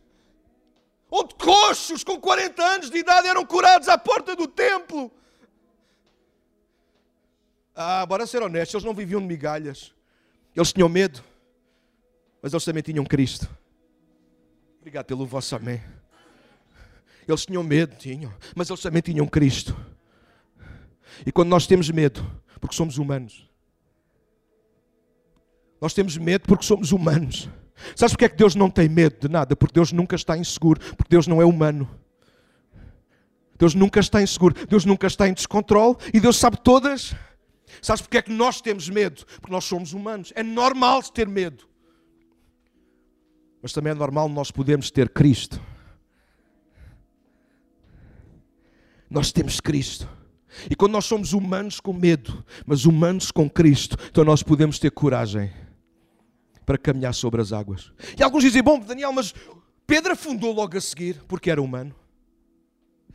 Onde 1.09 1.35
coxos 1.35 2.03
com 2.03 2.19
40 2.19 2.63
anos 2.63 2.89
de 2.89 2.97
idade 2.97 3.27
eram 3.27 3.45
curados 3.45 3.87
à 3.87 3.97
porta 3.97 4.35
do 4.35 4.47
templo. 4.47 5.11
Ah, 7.75 8.05
bora 8.05 8.25
ser 8.25 8.41
honestos, 8.41 8.75
eles 8.75 8.85
não 8.85 8.93
viviam 8.93 9.21
de 9.21 9.27
migalhas. 9.27 9.93
Eles 10.55 10.73
tinham 10.73 10.89
medo, 10.89 11.23
mas 12.41 12.53
eles 12.53 12.65
também 12.65 12.81
tinham 12.81 13.05
Cristo. 13.05 13.47
Obrigado 14.79 15.05
pelo 15.05 15.25
vosso 15.25 15.55
amém. 15.55 15.81
Eles 17.27 17.45
tinham 17.45 17.63
medo, 17.63 17.95
tinham, 17.95 18.33
mas 18.55 18.69
eles 18.69 18.81
também 18.81 19.01
tinham 19.01 19.27
Cristo. 19.27 19.75
E 21.25 21.31
quando 21.31 21.49
nós 21.49 21.67
temos 21.67 21.89
medo, 21.89 22.25
porque 22.59 22.75
somos 22.75 22.97
humanos, 22.97 23.47
nós 25.81 25.95
temos 25.95 26.15
medo 26.15 26.43
porque 26.47 26.63
somos 26.63 26.91
humanos. 26.91 27.49
Sabes 27.95 28.13
porque 28.13 28.25
é 28.25 28.29
que 28.29 28.37
Deus 28.37 28.53
não 28.53 28.69
tem 28.69 28.87
medo 28.87 29.17
de 29.19 29.27
nada? 29.27 29.55
Porque 29.55 29.73
Deus 29.73 29.91
nunca 29.91 30.15
está 30.15 30.37
inseguro, 30.37 30.79
porque 30.95 31.09
Deus 31.09 31.25
não 31.25 31.41
é 31.41 31.45
humano. 31.45 31.89
Deus 33.57 33.73
nunca 33.73 33.99
está 33.99 34.21
inseguro, 34.21 34.53
Deus 34.67 34.85
nunca 34.85 35.07
está 35.07 35.27
em 35.27 35.33
descontrole 35.33 35.97
e 36.13 36.19
Deus 36.19 36.37
sabe 36.37 36.57
todas. 36.57 37.15
Sabes 37.81 38.01
porque 38.01 38.17
é 38.17 38.21
que 38.21 38.31
nós 38.31 38.61
temos 38.61 38.89
medo? 38.89 39.25
Porque 39.39 39.51
nós 39.51 39.63
somos 39.65 39.93
humanos. 39.93 40.31
É 40.35 40.43
normal 40.43 41.01
ter 41.03 41.27
medo. 41.27 41.67
Mas 43.61 43.73
também 43.73 43.91
é 43.91 43.95
normal 43.95 44.29
nós 44.29 44.51
podermos 44.51 44.91
ter 44.91 45.09
Cristo. 45.09 45.59
Nós 49.09 49.31
temos 49.31 49.59
Cristo. 49.59 50.07
E 50.69 50.75
quando 50.75 50.91
nós 50.91 51.05
somos 51.05 51.33
humanos 51.33 51.79
com 51.79 51.93
medo, 51.93 52.45
mas 52.65 52.85
humanos 52.85 53.31
com 53.31 53.49
Cristo, 53.49 53.95
então 54.09 54.23
nós 54.23 54.43
podemos 54.43 54.77
ter 54.77 54.91
coragem 54.91 55.51
para 56.65 56.77
caminhar 56.77 57.13
sobre 57.13 57.41
as 57.41 57.51
águas. 57.51 57.91
E 58.17 58.23
alguns 58.23 58.43
dizem: 58.43 58.61
Bom, 58.61 58.79
Daniel, 58.79 59.11
mas 59.11 59.33
Pedro 59.85 60.13
afundou 60.13 60.53
logo 60.53 60.77
a 60.77 60.81
seguir 60.81 61.21
porque 61.27 61.51
era 61.51 61.61
humano. 61.61 61.95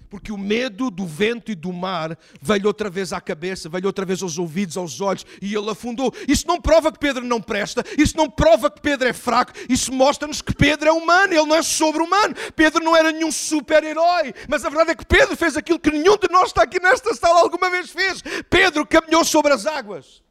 Porque 0.08 0.30
o 0.30 0.38
medo 0.38 0.90
do 0.90 1.04
vento 1.04 1.50
e 1.50 1.54
do 1.54 1.72
mar 1.72 2.16
veio 2.40 2.66
outra 2.66 2.88
vez 2.88 3.12
à 3.12 3.20
cabeça, 3.20 3.68
veio 3.68 3.86
outra 3.86 4.04
vez 4.04 4.22
aos 4.22 4.38
ouvidos, 4.38 4.76
aos 4.76 5.00
olhos 5.00 5.26
e 5.42 5.54
ele 5.54 5.68
afundou. 5.68 6.12
Isso 6.28 6.46
não 6.46 6.60
prova 6.60 6.92
que 6.92 6.98
Pedro 6.98 7.24
não 7.24 7.40
presta, 7.40 7.82
isso 7.98 8.16
não 8.16 8.30
prova 8.30 8.70
que 8.70 8.80
Pedro 8.80 9.08
é 9.08 9.12
fraco, 9.12 9.52
isso 9.68 9.92
mostra-nos 9.92 10.40
que 10.40 10.54
Pedro 10.54 10.88
é 10.88 10.92
humano, 10.92 11.32
ele 11.32 11.46
não 11.46 11.56
é 11.56 11.62
sobre-humano. 11.62 12.34
Pedro 12.54 12.84
não 12.84 12.96
era 12.96 13.10
nenhum 13.10 13.32
super-herói, 13.32 14.32
mas 14.48 14.64
a 14.64 14.68
verdade 14.68 14.92
é 14.92 14.94
que 14.94 15.04
Pedro 15.04 15.36
fez 15.36 15.56
aquilo 15.56 15.78
que 15.78 15.90
nenhum 15.90 16.16
de 16.16 16.28
nós 16.30 16.48
está 16.48 16.62
aqui 16.62 16.80
nesta 16.80 17.12
sala 17.14 17.40
alguma 17.40 17.68
vez 17.68 17.90
fez. 17.90 18.22
Pedro 18.48 18.86
caminhou 18.86 19.24
sobre 19.24 19.52
as 19.52 19.66
águas. 19.66 20.22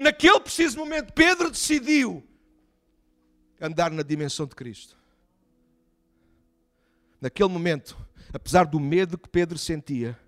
Naquele 0.00 0.40
preciso 0.40 0.78
momento, 0.78 1.12
Pedro 1.12 1.50
decidiu 1.50 2.24
andar 3.60 3.92
na 3.92 4.02
dimensão 4.02 4.46
de 4.46 4.56
Cristo 4.56 5.00
naquele 7.20 7.48
momento, 7.48 7.96
apesar 8.32 8.64
do 8.64 8.80
medo 8.80 9.18
que 9.18 9.28
Pedro 9.28 9.58
sentia, 9.58 10.18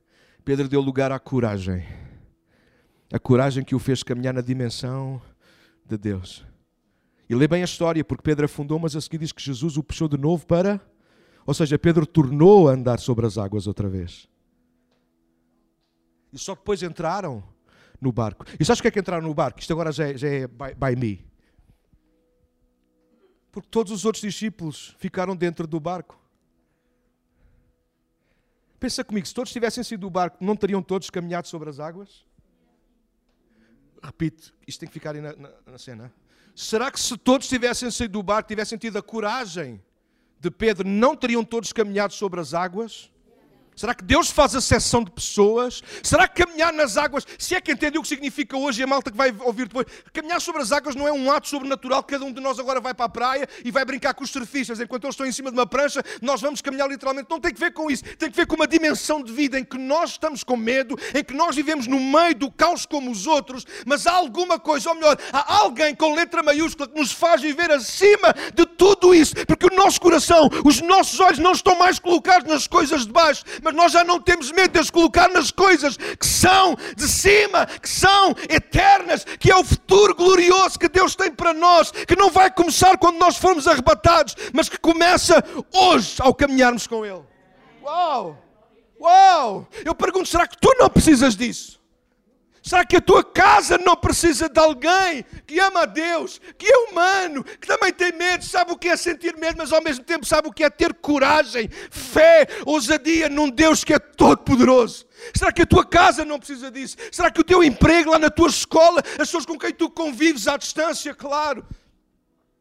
Pedro 0.44 0.68
deu 0.68 0.80
lugar 0.80 1.10
à 1.10 1.18
coragem. 1.18 1.84
A 3.12 3.18
coragem 3.18 3.64
que 3.64 3.74
o 3.74 3.78
fez 3.78 4.02
caminhar 4.02 4.34
na 4.34 4.40
dimensão 4.40 5.20
de 5.84 5.96
Deus. 5.96 6.44
E 7.28 7.34
lê 7.34 7.46
bem 7.46 7.62
a 7.62 7.64
história, 7.64 8.04
porque 8.04 8.22
Pedro 8.22 8.44
afundou, 8.44 8.78
mas 8.78 8.96
a 8.96 9.00
seguir 9.00 9.18
diz 9.18 9.32
que 9.32 9.42
Jesus 9.42 9.76
o 9.76 9.82
puxou 9.82 10.08
de 10.08 10.18
novo 10.18 10.46
para. 10.46 10.80
Ou 11.46 11.54
seja, 11.54 11.78
Pedro 11.78 12.06
tornou 12.06 12.68
a 12.68 12.72
andar 12.72 12.98
sobre 12.98 13.26
as 13.26 13.38
águas 13.38 13.66
outra 13.66 13.88
vez. 13.88 14.28
E 16.32 16.38
só 16.38 16.54
depois 16.54 16.82
entraram 16.82 17.42
no 18.02 18.10
barco. 18.10 18.44
E 18.58 18.64
sabes 18.64 18.80
o 18.80 18.82
que 18.82 18.88
é 18.88 18.90
que 18.90 18.98
entraram 18.98 19.28
no 19.28 19.32
barco? 19.32 19.60
Isto 19.60 19.72
agora 19.72 19.92
já 19.92 20.08
é, 20.08 20.18
já 20.18 20.28
é 20.28 20.48
by, 20.48 20.74
by 20.76 20.96
me. 20.96 21.24
Porque 23.52 23.68
todos 23.70 23.92
os 23.92 24.04
outros 24.04 24.20
discípulos 24.20 24.96
ficaram 24.98 25.36
dentro 25.36 25.68
do 25.68 25.78
barco. 25.78 26.18
Pensa 28.80 29.04
comigo, 29.04 29.24
se 29.24 29.32
todos 29.32 29.52
tivessem 29.52 29.84
sido 29.84 30.00
do 30.00 30.10
barco, 30.10 30.38
não 30.40 30.56
teriam 30.56 30.82
todos 30.82 31.08
caminhado 31.10 31.46
sobre 31.46 31.70
as 31.70 31.78
águas? 31.78 32.26
Repito, 34.02 34.52
isto 34.66 34.80
tem 34.80 34.88
que 34.88 34.92
ficar 34.92 35.14
aí 35.14 35.20
na, 35.20 35.36
na, 35.36 35.50
na 35.64 35.78
cena. 35.78 36.12
Será 36.56 36.90
que 36.90 36.98
se 36.98 37.16
todos 37.16 37.46
tivessem 37.46 37.88
saído 37.88 38.14
do 38.14 38.22
barco, 38.22 38.48
tivessem 38.48 38.76
tido 38.76 38.98
a 38.98 39.02
coragem 39.02 39.80
de 40.40 40.50
Pedro, 40.50 40.88
não 40.88 41.14
teriam 41.14 41.44
todos 41.44 41.72
caminhado 41.72 42.14
sobre 42.14 42.40
as 42.40 42.52
águas? 42.52 43.11
Será 43.74 43.94
que 43.94 44.04
Deus 44.04 44.30
faz 44.30 44.54
a 44.54 44.60
sessão 44.60 45.02
de 45.02 45.10
pessoas? 45.10 45.82
Será 46.02 46.28
que 46.28 46.44
caminhar 46.44 46.72
nas 46.72 46.96
águas, 46.98 47.26
se 47.38 47.54
é 47.54 47.60
que 47.60 47.72
entendeu 47.72 48.00
o 48.00 48.02
que 48.02 48.08
significa 48.08 48.56
hoje 48.56 48.80
e 48.80 48.84
a 48.84 48.86
malta 48.86 49.10
que 49.10 49.16
vai 49.16 49.34
ouvir 49.40 49.66
depois, 49.66 49.86
caminhar 50.12 50.40
sobre 50.40 50.60
as 50.60 50.72
águas 50.72 50.94
não 50.94 51.08
é 51.08 51.12
um 51.12 51.32
ato 51.32 51.48
sobrenatural, 51.48 52.02
cada 52.02 52.24
um 52.24 52.32
de 52.32 52.40
nós 52.40 52.58
agora 52.58 52.80
vai 52.80 52.92
para 52.92 53.06
a 53.06 53.08
praia 53.08 53.48
e 53.64 53.70
vai 53.70 53.84
brincar 53.84 54.12
com 54.12 54.24
os 54.24 54.30
surfistas, 54.30 54.78
enquanto 54.78 55.04
eles 55.04 55.14
estão 55.14 55.26
em 55.26 55.32
cima 55.32 55.50
de 55.50 55.56
uma 55.56 55.66
prancha, 55.66 56.02
nós 56.20 56.40
vamos 56.40 56.60
caminhar 56.60 56.88
literalmente. 56.88 57.30
Não 57.30 57.40
tem 57.40 57.52
que 57.52 57.58
ver 57.58 57.72
com 57.72 57.90
isso, 57.90 58.04
tem 58.16 58.30
que 58.30 58.36
ver 58.36 58.46
com 58.46 58.56
uma 58.56 58.66
dimensão 58.66 59.22
de 59.22 59.32
vida 59.32 59.58
em 59.58 59.64
que 59.64 59.78
nós 59.78 60.10
estamos 60.10 60.44
com 60.44 60.56
medo, 60.56 60.94
em 61.14 61.24
que 61.24 61.32
nós 61.32 61.56
vivemos 61.56 61.86
no 61.86 61.98
meio 61.98 62.34
do 62.34 62.50
caos 62.50 62.84
como 62.84 63.10
os 63.10 63.26
outros, 63.26 63.64
mas 63.86 64.06
há 64.06 64.12
alguma 64.12 64.58
coisa, 64.58 64.90
ou 64.90 64.94
melhor, 64.94 65.18
há 65.32 65.56
alguém 65.60 65.94
com 65.94 66.14
letra 66.14 66.42
maiúscula 66.42 66.88
que 66.88 66.98
nos 66.98 67.10
faz 67.10 67.40
viver 67.40 67.70
acima 67.70 68.34
de 68.54 68.66
tudo 68.66 69.14
isso, 69.14 69.34
porque 69.46 69.66
o 69.66 69.74
nosso 69.74 70.00
coração, 70.00 70.48
os 70.64 70.80
nossos 70.82 71.18
olhos 71.20 71.38
não 71.38 71.52
estão 71.52 71.78
mais 71.78 71.98
colocados 71.98 72.46
nas 72.46 72.66
coisas 72.66 73.06
de 73.06 73.12
baixo, 73.12 73.44
mas 73.62 73.74
nós 73.74 73.92
já 73.92 74.04
não 74.04 74.20
temos 74.20 74.50
medo 74.50 74.72
de 74.72 74.80
as 74.80 74.90
colocar 74.90 75.28
nas 75.28 75.50
coisas 75.50 75.96
que 75.96 76.26
são 76.26 76.76
de 76.96 77.08
cima, 77.08 77.64
que 77.66 77.88
são 77.88 78.34
eternas, 78.48 79.24
que 79.24 79.50
é 79.50 79.56
o 79.56 79.64
futuro 79.64 80.14
glorioso 80.14 80.78
que 80.78 80.88
Deus 80.88 81.14
tem 81.14 81.30
para 81.30 81.54
nós, 81.54 81.90
que 81.90 82.16
não 82.16 82.30
vai 82.30 82.50
começar 82.50 82.98
quando 82.98 83.18
nós 83.18 83.36
formos 83.36 83.66
arrebatados, 83.68 84.36
mas 84.52 84.68
que 84.68 84.78
começa 84.78 85.42
hoje 85.72 86.16
ao 86.20 86.34
caminharmos 86.34 86.86
com 86.86 87.06
Ele. 87.06 87.22
Uau! 87.82 88.38
Uau! 89.00 89.68
Eu 89.84 89.94
pergunto, 89.94 90.28
será 90.28 90.46
que 90.46 90.56
tu 90.58 90.74
não 90.78 90.88
precisas 90.88 91.36
disso? 91.36 91.81
Será 92.62 92.86
que 92.86 92.96
a 92.96 93.00
tua 93.00 93.24
casa 93.24 93.76
não 93.76 93.96
precisa 93.96 94.48
de 94.48 94.60
alguém 94.60 95.24
que 95.44 95.58
ama 95.58 95.80
a 95.80 95.86
Deus, 95.86 96.40
que 96.56 96.64
é 96.64 96.76
humano, 96.76 97.42
que 97.42 97.66
também 97.66 97.92
tem 97.92 98.12
medo, 98.12 98.44
sabe 98.44 98.70
o 98.70 98.78
que 98.78 98.88
é 98.88 98.96
sentir 98.96 99.36
medo, 99.36 99.56
mas 99.58 99.72
ao 99.72 99.82
mesmo 99.82 100.04
tempo 100.04 100.24
sabe 100.24 100.46
o 100.46 100.52
que 100.52 100.62
é 100.62 100.70
ter 100.70 100.94
coragem, 100.94 101.68
fé, 101.90 102.46
ousadia 102.64 103.28
num 103.28 103.50
Deus 103.50 103.82
que 103.82 103.92
é 103.92 103.98
todo 103.98 104.44
poderoso? 104.44 105.04
Será 105.34 105.50
que 105.50 105.62
a 105.62 105.66
tua 105.66 105.84
casa 105.84 106.24
não 106.24 106.38
precisa 106.38 106.70
disso? 106.70 106.96
Será 107.10 107.32
que 107.32 107.40
o 107.40 107.44
teu 107.44 107.64
emprego 107.64 108.10
lá 108.10 108.18
na 108.18 108.30
tua 108.30 108.48
escola, 108.48 109.02
as 109.04 109.16
pessoas 109.16 109.44
com 109.44 109.58
quem 109.58 109.72
tu 109.72 109.90
convives 109.90 110.46
à 110.46 110.56
distância, 110.56 111.12
claro, 111.12 111.66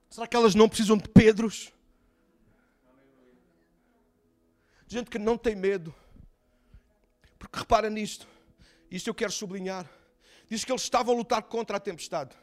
será 0.10 0.26
que 0.26 0.36
elas 0.36 0.56
não 0.56 0.68
precisam 0.68 0.98
de 0.98 1.08
Pedros? 1.10 1.72
Gente 4.88 5.12
que 5.12 5.20
não 5.20 5.38
tem 5.38 5.56
medo. 5.56 5.94
Porque 7.38 7.60
repara 7.60 7.90
nisto. 7.90 8.28
Isto 8.92 9.10
eu 9.10 9.14
quero 9.14 9.32
sublinhar. 9.32 9.90
Diz 10.50 10.66
que 10.66 10.72
eles 10.72 10.82
estavam 10.82 11.16
a 11.16 11.18
lutar 11.18 11.42
contra 11.44 11.78
a 11.78 11.80
tempestade. 11.80 12.36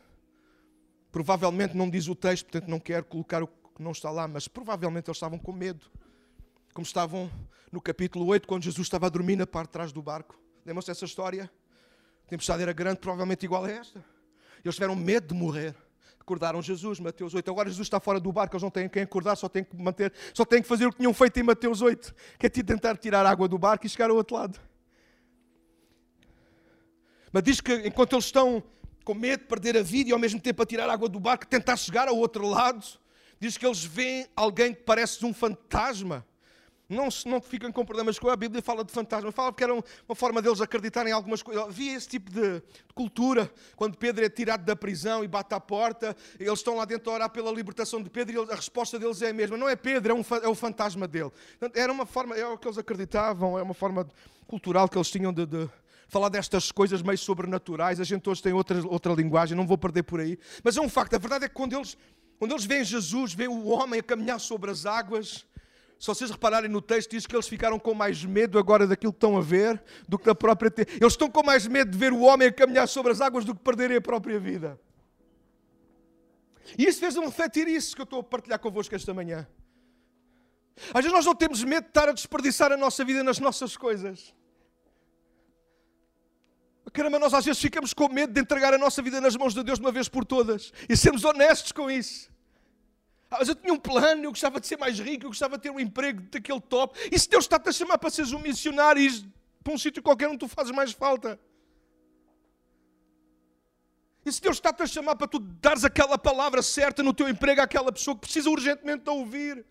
Provavelmente 1.13 1.77
não 1.77 1.91
diz 1.91 2.09
o 2.09 2.15
texto, 2.15 2.45
portanto 2.47 2.69
não 2.69 2.81
quero 2.81 3.05
colocar 3.05 3.43
o 3.43 3.47
que 3.47 3.83
não 3.83 3.93
está 3.93 4.11
lá, 4.11 4.27
mas 4.27 4.49
provavelmente 4.49 5.09
eles 5.09 5.17
estavam 5.17 5.39
com 5.39 5.53
medo. 5.53 5.85
Como 6.73 6.87
estavam 6.87 7.31
no 7.71 7.83
capítulo 7.83 8.27
8, 8.27 8.49
quando 8.49 8.63
Jesus 8.63 8.87
estava 8.87 9.07
a 9.07 9.09
dormir 9.11 9.37
na 9.37 9.47
parte 9.47 9.69
de 9.69 9.73
trás 9.73 9.93
do 9.93 10.01
barco. 10.01 10.39
Lembram-se 10.65 10.89
dessa 10.89 11.05
história? 11.05 11.51
A 12.27 12.29
tempestade 12.29 12.63
era 12.63 12.73
grande, 12.73 12.99
provavelmente 12.99 13.45
igual 13.45 13.65
a 13.65 13.71
esta. 13.71 14.03
Eles 14.65 14.75
tiveram 14.75 14.97
medo 14.97 15.29
de 15.29 15.35
morrer. 15.35 15.75
Acordaram 16.19 16.63
Jesus, 16.63 16.99
Mateus 16.99 17.35
8. 17.35 17.51
Agora 17.51 17.69
Jesus 17.69 17.87
está 17.87 18.01
fora 18.01 18.19
do 18.19 18.33
barco, 18.33 18.55
eles 18.55 18.63
não 18.63 18.71
têm 18.71 18.89
quem 18.89 19.03
acordar, 19.03 19.37
só 19.37 19.49
têm 19.49 19.65
que 19.65 19.77
manter, 19.77 20.13
só 20.35 20.45
têm 20.45 20.63
que 20.63 20.69
fazer 20.69 20.87
o 20.87 20.91
que 20.91 20.99
tinham 20.99 21.13
feito 21.13 21.39
em 21.39 21.43
Mateus 21.43 21.81
8, 21.83 22.15
que 22.39 22.47
é 22.47 22.49
tentar 22.51 22.97
tirar 22.97 23.25
água 23.25 23.49
do 23.49 23.59
barco 23.59 23.87
e 23.87 23.89
chegar 23.89 24.11
ao 24.11 24.17
outro 24.17 24.37
lado. 24.37 24.61
Mas 27.33 27.43
diz 27.43 27.61
que 27.61 27.75
enquanto 27.87 28.15
eles 28.15 28.25
estão 28.27 28.63
com 29.05 29.15
medo 29.15 29.41
de 29.41 29.47
perder 29.47 29.77
a 29.77 29.83
vida 29.83 30.11
e 30.11 30.13
ao 30.13 30.19
mesmo 30.19 30.41
tempo 30.41 30.63
a 30.63 30.67
tirar 30.67 30.89
água 30.89 31.09
do 31.09 31.19
barco, 31.19 31.47
tentar 31.47 31.77
chegar 31.77 32.09
ao 32.09 32.17
outro 32.17 32.47
lado, 32.47 32.85
diz 33.41 33.57
que 33.57 33.65
eles 33.65 33.83
veem 33.85 34.27
alguém 34.37 34.75
que 34.75 34.83
parece 34.83 35.25
um 35.25 35.33
fantasma. 35.33 36.27
Não, 36.89 37.09
não 37.27 37.39
ficam 37.39 37.71
com 37.71 37.85
problemas 37.85 38.19
com 38.19 38.31
a 38.31 38.37
Bíblia, 38.37 38.63
fala 38.63 38.83
de 38.83 38.91
fantasma, 38.91 39.31
fala 39.31 39.53
que 39.53 39.63
era 39.63 39.75
uma 39.75 40.15
forma 40.15 40.41
deles 40.41 40.59
acreditarem 40.63 41.11
em 41.11 41.15
algumas 41.15 41.43
coisas. 41.43 41.63
Havia 41.65 41.95
esse 41.95 42.09
tipo 42.09 42.31
de, 42.31 42.63
cultura, 42.95 43.53
quando 43.77 43.99
Pedro 43.99 44.25
é 44.25 44.29
tirado 44.31 44.65
da 44.65 44.75
prisão 44.75 45.23
e 45.23 45.29
bate 45.29 45.55
à 45.55 45.61
porta, 45.61 46.17
eles 46.41 46.59
estão 46.59 46.77
lá 46.77 46.87
dentro 46.87 47.11
a 47.11 47.15
orar 47.15 47.31
pela 47.31 47.53
libertação 47.53 48.03
de 48.03 48.09
Pedro 48.09 48.47
e 48.49 48.53
a 48.53 48.57
resposta 48.57 48.99
deles 48.99 49.21
é 49.21 49.29
a 49.29 49.35
mesma. 49.35 49.59
Não 49.59 49.69
é 49.69 49.77
Pedro, 49.77 50.13
é, 50.13 50.15
um, 50.15 50.25
é 50.43 50.49
o 50.49 50.55
fantasma 50.55 51.07
dele. 51.07 51.31
Era 51.75 51.93
uma 51.93 52.07
forma, 52.07 52.35
é 52.35 52.47
o 52.47 52.57
que 52.57 52.67
eles 52.67 52.79
acreditavam, 52.79 53.59
é 53.59 53.63
uma 53.63 53.75
forma 53.75 54.09
cultural 54.47 54.89
que 54.89 54.97
eles 54.97 55.11
tinham 55.11 55.31
de, 55.31 55.45
de 55.45 55.69
falar 56.09 56.31
destas 56.31 56.73
coisas 56.73 57.03
meio 57.03 57.19
sobrenaturais. 57.19 58.01
A 58.01 58.05
gente 58.05 58.29
hoje 58.29 58.43
tem 58.43 58.53
outra, 58.53 58.85
outra 58.87 59.13
linguagem, 59.13 59.57
não 59.57 59.67
vou 59.67 59.79
perder 59.79 60.03
por 60.03 60.21
aí. 60.21 60.39
Mas 60.65 60.77
é 60.77 60.81
um 60.81 60.89
facto, 60.89 61.15
a 61.15 61.19
verdade 61.19 61.45
é 61.45 61.49
que 61.49 61.55
quando 61.55 61.77
eles, 61.77 61.97
quando 62.39 62.53
eles 62.53 62.65
veem 62.65 62.83
Jesus, 62.83 63.35
veem 63.35 63.49
o 63.49 63.69
homem 63.69 64.01
a 64.01 64.03
caminhar 64.03 64.41
sobre 64.41 64.71
as 64.71 64.87
águas, 64.87 65.47
se 65.99 66.07
vocês 66.07 66.31
repararem 66.31 66.71
no 66.71 66.81
texto, 66.81 67.11
diz 67.11 67.27
que 67.27 67.35
eles 67.35 67.49
ficaram 67.49 67.79
com 67.79 67.93
mais 67.93 68.25
medo 68.25 68.59
agora 68.59 68.87
daquilo 68.87 69.13
que 69.13 69.17
estão 69.17 69.37
a 69.37 69.41
ver 69.41 69.83
do 70.09 70.19
que 70.19 70.25
da 70.25 70.35
própria. 70.35 70.73
Eles 71.01 71.13
estão 71.13 71.29
com 71.29 71.43
mais 71.43 71.67
medo 71.67 71.91
de 71.91 71.99
ver 71.99 72.13
o 72.13 72.21
homem 72.21 72.49
a 72.49 72.53
caminhar 72.53 72.87
sobre 72.87 73.13
as 73.13 73.21
águas 73.21 73.45
do 73.45 73.55
que 73.55 73.61
perderem 73.63 73.97
a 73.97 74.01
própria 74.01 74.39
vida. 74.39 74.81
E 76.77 76.87
isso 76.87 77.01
fez-me 77.01 77.25
refletir 77.25 77.67
isso 77.67 77.97
que 77.97 78.03
eu 78.03 78.05
estou 78.05 78.21
a 78.21 78.23
partilhar 78.23 78.61
convosco 78.61 78.95
esta 78.95 79.13
manhã. 79.13 79.49
Às 80.95 81.03
vezes 81.03 81.13
nós 81.13 81.27
não 81.27 81.35
temos 81.35 81.65
medo 81.65 81.85
de 81.85 81.91
estar 81.91 82.09
a 82.09 82.13
desperdiçar 82.13 82.71
a 82.71 82.77
nossa 82.77 83.05
vida 83.05 83.25
nas 83.25 83.41
nossas 83.41 83.77
coisas. 83.77 84.33
Caramba, 86.93 87.19
nós 87.19 87.35
às 87.35 87.45
vezes 87.45 87.61
ficamos 87.61 87.93
com 87.93 88.09
medo 88.09 88.33
de 88.33 88.41
entregar 88.41 88.73
a 88.73 88.79
nossa 88.79 89.03
vida 89.03 89.21
nas 89.21 89.37
mãos 89.37 89.55
de 89.55 89.63
Deus 89.63 89.79
de 89.79 89.85
uma 89.85 89.93
vez 89.93 90.09
por 90.09 90.25
todas 90.25 90.73
e 90.89 90.97
sermos 90.97 91.25
honestos 91.25 91.73
com 91.73 91.91
isso. 91.91 92.31
Ah, 93.31 93.37
mas 93.41 93.49
eu 93.49 93.55
tinha 93.55 93.73
um 93.73 93.79
plano, 93.79 94.25
eu 94.25 94.31
gostava 94.31 94.59
de 94.59 94.67
ser 94.67 94.79
mais 94.79 94.99
rico, 94.99 95.27
eu 95.27 95.31
gostava 95.31 95.57
de 95.57 95.63
ter 95.65 95.71
um 95.71 95.79
emprego 95.79 96.23
daquele 96.31 96.61
top. 96.61 96.99
E 97.13 97.19
se 97.19 97.29
Deus 97.29 97.45
está-te 97.45 97.69
a 97.69 97.73
chamar 97.73 97.99
para 97.99 98.11
seres 98.11 98.33
um 98.33 98.39
missionário 98.39 99.03
e 99.03 99.33
para 99.63 99.73
um 99.75 99.79
sítio 99.79 100.03
qualquer 100.03 100.29
onde 100.29 100.39
tu 100.39 100.49
fazes 100.49 100.73
mais 100.73 100.93
falta? 100.93 101.39
E 104.25 104.33
se 104.33 104.41
Deus 104.41 104.57
está-te 104.57 104.83
a 104.83 104.87
chamar 104.87 105.17
para 105.17 105.27
tu 105.27 105.39
dares 105.39 105.85
aquela 105.85 106.17
palavra 106.17 106.63
certa 106.63 107.03
no 107.03 107.13
teu 107.13 107.29
emprego 107.29 107.61
àquela 107.61 107.93
pessoa 107.93 108.15
que 108.15 108.23
precisa 108.23 108.49
urgentemente 108.49 109.05
de 109.05 109.11
ouvir? 109.11 109.65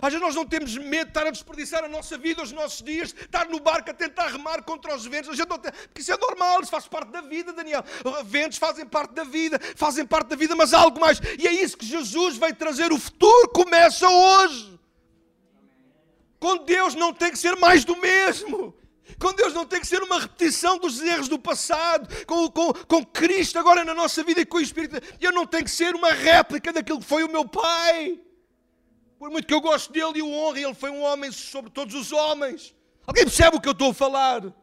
Às 0.00 0.12
vezes 0.12 0.20
nós 0.20 0.34
não 0.34 0.46
temos 0.46 0.76
medo 0.76 1.06
de 1.06 1.10
estar 1.10 1.26
a 1.26 1.30
desperdiçar 1.30 1.82
a 1.82 1.88
nossa 1.88 2.16
vida, 2.16 2.42
os 2.42 2.52
nossos 2.52 2.82
dias, 2.82 3.14
estar 3.18 3.48
no 3.48 3.58
barco 3.58 3.90
a 3.90 3.94
tentar 3.94 4.28
remar 4.28 4.62
contra 4.62 4.94
os 4.94 5.04
ventos. 5.04 5.30
A 5.30 5.34
gente 5.34 5.48
não 5.48 5.58
tem... 5.58 5.72
Porque 5.72 6.02
isso 6.02 6.12
é 6.12 6.16
normal, 6.16 6.60
isso 6.60 6.70
faz 6.70 6.86
parte 6.86 7.10
da 7.10 7.20
vida, 7.20 7.52
Daniel. 7.52 7.82
Ventos 8.24 8.58
fazem 8.58 8.86
parte 8.86 9.12
da 9.12 9.24
vida, 9.24 9.58
fazem 9.74 10.06
parte 10.06 10.28
da 10.28 10.36
vida, 10.36 10.54
mas 10.54 10.72
há 10.72 10.78
algo 10.78 11.00
mais. 11.00 11.20
E 11.38 11.48
é 11.48 11.52
isso 11.52 11.76
que 11.76 11.86
Jesus 11.86 12.36
veio 12.36 12.54
trazer. 12.54 12.92
O 12.92 12.98
futuro 12.98 13.48
começa 13.48 14.08
hoje. 14.08 14.78
Com 16.38 16.58
Deus 16.58 16.94
não 16.94 17.12
tem 17.12 17.32
que 17.32 17.38
ser 17.38 17.56
mais 17.56 17.84
do 17.84 17.96
mesmo. 17.96 18.76
Com 19.18 19.32
Deus 19.32 19.52
não 19.52 19.66
tem 19.66 19.80
que 19.80 19.86
ser 19.86 20.00
uma 20.02 20.20
repetição 20.20 20.78
dos 20.78 21.00
erros 21.00 21.26
do 21.26 21.40
passado. 21.40 22.08
Com, 22.24 22.48
com, 22.50 22.72
com 22.72 23.04
Cristo 23.04 23.58
agora 23.58 23.84
na 23.84 23.94
nossa 23.94 24.22
vida 24.22 24.40
e 24.42 24.46
com 24.46 24.58
o 24.58 24.60
Espírito. 24.60 25.00
Eu 25.20 25.32
não 25.32 25.44
tenho 25.44 25.64
que 25.64 25.70
ser 25.70 25.96
uma 25.96 26.12
réplica 26.12 26.72
daquilo 26.72 27.00
que 27.00 27.06
foi 27.06 27.24
o 27.24 27.28
meu 27.28 27.48
Pai. 27.48 28.20
Por 29.18 29.30
muito 29.30 29.48
que 29.48 29.54
eu 29.54 29.60
goste 29.60 29.92
dele 29.92 30.20
e 30.20 30.22
o 30.22 30.30
honre, 30.30 30.62
ele 30.62 30.74
foi 30.74 30.90
um 30.90 31.02
homem 31.02 31.32
sobre 31.32 31.70
todos 31.70 31.94
os 31.94 32.12
homens. 32.12 32.74
Alguém 33.04 33.24
percebe 33.24 33.56
o 33.56 33.60
que 33.60 33.68
eu 33.68 33.72
estou 33.72 33.90
a 33.90 33.94
falar? 33.94 34.54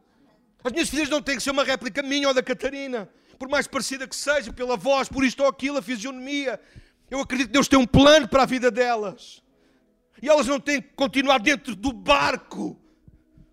As 0.64 0.72
minhas 0.72 0.90
filhas 0.90 1.10
não 1.10 1.22
têm 1.22 1.36
que 1.36 1.44
ser 1.44 1.52
uma 1.52 1.64
réplica 1.64 2.02
minha 2.02 2.28
ou 2.30 2.34
da 2.34 2.42
Catarina, 2.42 3.10
por 3.38 3.50
mais 3.50 3.68
parecida 3.68 4.08
que 4.08 4.16
seja, 4.16 4.54
pela 4.54 4.78
voz, 4.78 5.10
por 5.10 5.26
isto 5.26 5.44
ou 5.44 5.50
aquilo, 5.50 5.78
a 5.78 5.82
fisionomia. 5.82 6.60
Eu 7.12 7.20
acredito 7.20 7.48
que 7.48 7.54
Deus 7.54 7.68
tem 7.68 7.78
um 7.78 7.86
plano 7.86 8.28
para 8.30 8.44
a 8.44 8.46
vida 8.46 8.72
delas. 8.72 9.44
E 10.22 10.30
elas 10.30 10.48
não 10.48 10.60
têm 10.60 10.82
que 10.82 10.90
continuar 10.96 11.40
dentro 11.40 11.76
do 11.76 11.92
barco, 11.92 12.80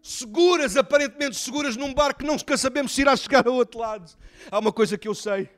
seguras, 0.00 0.76
aparentemente 0.76 1.36
seguras, 1.36 1.76
num 1.76 1.92
barco 1.92 2.20
que 2.20 2.26
nunca 2.26 2.56
sabemos 2.56 2.92
se 2.92 3.00
irá 3.00 3.16
chegar 3.16 3.46
ao 3.46 3.54
outro 3.54 3.80
lado. 3.80 4.10
Há 4.50 4.58
uma 4.60 4.72
coisa 4.72 4.96
que 4.96 5.08
eu 5.08 5.14
sei: 5.14 5.50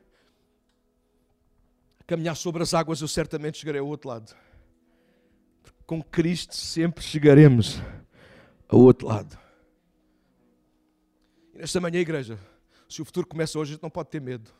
caminhar 2.06 2.34
sobre 2.34 2.62
as 2.62 2.72
águas, 2.72 3.02
eu 3.02 3.08
certamente 3.08 3.58
chegarei 3.58 3.80
ao 3.80 3.86
outro 3.86 4.08
lado. 4.08 4.34
Com 5.86 6.02
Cristo 6.02 6.54
sempre 6.54 7.04
chegaremos 7.04 7.80
ao 8.68 8.80
outro 8.80 9.06
lado. 9.06 9.38
E 11.54 11.58
nesta 11.58 11.80
manhã, 11.80 12.00
igreja, 12.00 12.38
se 12.88 13.02
o 13.02 13.04
futuro 13.04 13.26
começa 13.26 13.58
hoje, 13.58 13.72
a 13.72 13.74
gente 13.74 13.82
não 13.82 13.90
pode 13.90 14.08
ter 14.08 14.20
medo. 14.20 14.50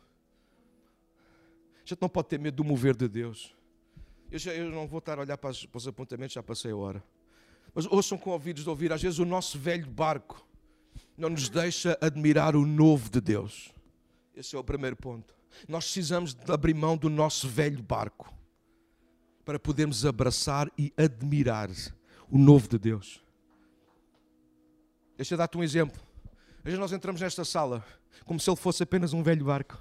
A 1.77 1.87
gente 1.87 2.01
não 2.01 2.09
pode 2.09 2.27
ter 2.27 2.39
medo 2.39 2.55
do 2.55 2.63
mover 2.63 2.95
de 2.95 3.07
Deus. 3.07 3.55
Eu, 4.31 4.39
já, 4.39 4.53
eu 4.53 4.69
não 4.69 4.87
vou 4.87 4.99
estar 4.99 5.17
a 5.17 5.21
olhar 5.21 5.37
para, 5.37 5.53
para 5.53 5.77
os 5.77 5.87
apontamentos, 5.87 6.33
já 6.33 6.43
passei 6.43 6.71
a 6.71 6.75
hora. 6.75 7.03
Mas 7.73 7.85
ouçam 7.87 8.17
com 8.17 8.29
ouvidos 8.29 8.63
de 8.63 8.69
ouvir. 8.69 8.91
Às 8.93 9.01
vezes 9.01 9.19
o 9.19 9.25
nosso 9.25 9.59
velho 9.59 9.87
barco 9.87 10.45
não 11.17 11.29
nos 11.29 11.49
deixa 11.49 11.97
admirar 12.01 12.55
o 12.55 12.65
novo 12.65 13.09
de 13.09 13.19
Deus. 13.19 13.71
Esse 14.35 14.55
é 14.55 14.59
o 14.59 14.63
primeiro 14.63 14.95
ponto. 14.95 15.35
Nós 15.67 15.85
precisamos 15.85 16.33
de 16.33 16.51
abrir 16.51 16.73
mão 16.73 16.97
do 16.97 17.09
nosso 17.09 17.47
velho 17.47 17.81
barco 17.81 18.33
para 19.45 19.59
podermos 19.59 20.05
abraçar 20.05 20.69
e 20.77 20.91
admirar 20.97 21.69
o 22.29 22.37
novo 22.37 22.67
de 22.67 22.79
Deus. 22.79 23.23
Deixa 25.15 25.35
eu 25.35 25.37
dar-te 25.37 25.57
um 25.57 25.63
exemplo. 25.63 26.01
Hoje 26.65 26.77
nós 26.77 26.91
entramos 26.91 27.21
nesta 27.21 27.45
sala 27.45 27.85
como 28.25 28.39
se 28.39 28.49
ele 28.49 28.57
fosse 28.57 28.81
apenas 28.81 29.13
um 29.13 29.21
velho 29.21 29.45
barco. 29.45 29.77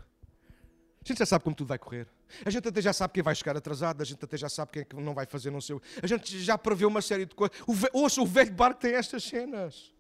A 1.03 1.09
gente 1.09 1.19
já 1.19 1.27
sabe 1.27 1.45
como 1.45 1.57
tudo 1.57 1.69
vai 1.69 1.79
correr. 1.79 2.07
A 2.45 2.51
gente 2.51 2.69
até 2.69 2.81
já 2.81 2.93
sabe 2.93 3.15
quem 3.15 3.23
vai 3.23 3.35
chegar 3.35 3.57
atrasado, 3.57 4.03
a 4.03 4.05
gente 4.05 4.23
até 4.25 4.37
já 4.37 4.49
sabe 4.49 4.73
quem 4.73 4.83
é 4.83 4.85
que 4.85 4.97
não 4.97 5.15
vai 5.15 5.27
fazer 5.27 5.51
não 5.51 5.61
sei. 5.61 5.81
A 6.03 6.07
gente 6.07 6.39
já 6.41 6.57
prevê 6.59 6.85
uma 6.85 7.01
série 7.01 7.25
de 7.25 7.35
coisas. 7.35 7.57
O, 7.67 7.75
ouça, 7.99 8.21
o 8.21 8.27
velho 8.27 8.53
barco 8.53 8.81
tem 8.81 8.95
estas 8.95 9.25
cenas. 9.25 9.93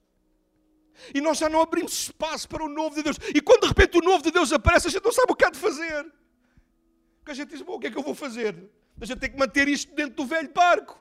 E 1.14 1.20
nós 1.20 1.38
já 1.38 1.48
não 1.48 1.60
abrimos 1.60 1.92
espaço 1.92 2.48
para 2.48 2.64
o 2.64 2.68
novo 2.68 2.94
de 2.94 3.02
Deus. 3.02 3.16
E 3.34 3.40
quando 3.40 3.62
de 3.62 3.68
repente 3.68 3.98
o 3.98 4.02
novo 4.02 4.22
de 4.22 4.30
Deus 4.30 4.52
aparece, 4.52 4.88
a 4.88 4.90
gente 4.90 5.04
não 5.04 5.12
sabe 5.12 5.32
o 5.32 5.36
que 5.36 5.44
há 5.44 5.50
de 5.50 5.58
fazer. 5.58 6.06
Porque 7.18 7.32
a 7.32 7.34
gente 7.34 7.48
diz, 7.48 7.62
bom, 7.62 7.74
o 7.74 7.80
que 7.80 7.88
é 7.88 7.90
que 7.90 7.98
eu 7.98 8.02
vou 8.02 8.14
fazer? 8.14 8.54
A 9.00 9.04
gente 9.04 9.18
tem 9.18 9.30
que 9.30 9.38
manter 9.38 9.68
isto 9.68 9.94
dentro 9.94 10.14
do 10.14 10.26
velho 10.26 10.50
barco. 10.52 11.00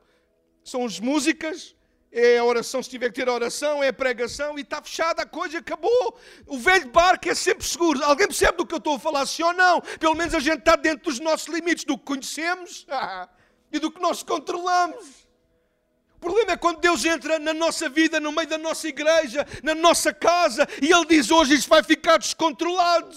São 0.63 0.85
as 0.85 0.99
músicas, 0.99 1.75
é 2.11 2.37
a 2.37 2.43
oração, 2.43 2.81
se 2.81 2.89
tiver 2.89 3.09
que 3.09 3.15
ter 3.15 3.27
a 3.27 3.33
oração, 3.33 3.83
é 3.83 3.87
a 3.87 3.93
pregação, 3.93 4.57
e 4.57 4.61
está 4.61 4.81
fechada 4.81 5.23
a 5.23 5.25
coisa, 5.25 5.57
acabou. 5.57 6.17
O 6.45 6.57
velho 6.57 6.89
barco 6.89 7.27
é 7.27 7.35
sempre 7.35 7.65
seguro. 7.65 8.03
Alguém 8.03 8.27
percebe 8.27 8.57
do 8.57 8.65
que 8.65 8.73
eu 8.73 8.77
estou 8.77 8.95
a 8.95 8.99
falar, 8.99 9.25
sim 9.25 9.43
ou 9.43 9.53
não? 9.53 9.81
Pelo 9.99 10.15
menos 10.15 10.33
a 10.33 10.39
gente 10.39 10.59
está 10.59 10.75
dentro 10.75 11.05
dos 11.05 11.19
nossos 11.19 11.47
limites, 11.47 11.83
do 11.83 11.97
que 11.97 12.05
conhecemos 12.05 12.85
e 13.71 13.79
do 13.79 13.91
que 13.91 13.99
nós 13.99 14.21
controlamos. 14.21 15.27
O 16.15 16.19
problema 16.19 16.51
é 16.51 16.57
quando 16.57 16.79
Deus 16.79 17.03
entra 17.03 17.37
na 17.37 17.53
nossa 17.53 17.89
vida, 17.89 18.19
no 18.19 18.31
meio 18.31 18.47
da 18.47 18.57
nossa 18.57 18.87
igreja, 18.87 19.45
na 19.61 19.75
nossa 19.75 20.13
casa, 20.13 20.67
e 20.81 20.91
Ele 20.91 21.05
diz: 21.05 21.29
hoje 21.31 21.55
isto 21.55 21.67
vai 21.67 21.83
ficar 21.83 22.17
descontrolado. 22.17 23.13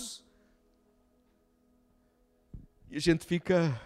E 2.90 2.96
a 2.96 3.00
gente 3.00 3.26
fica 3.26 3.80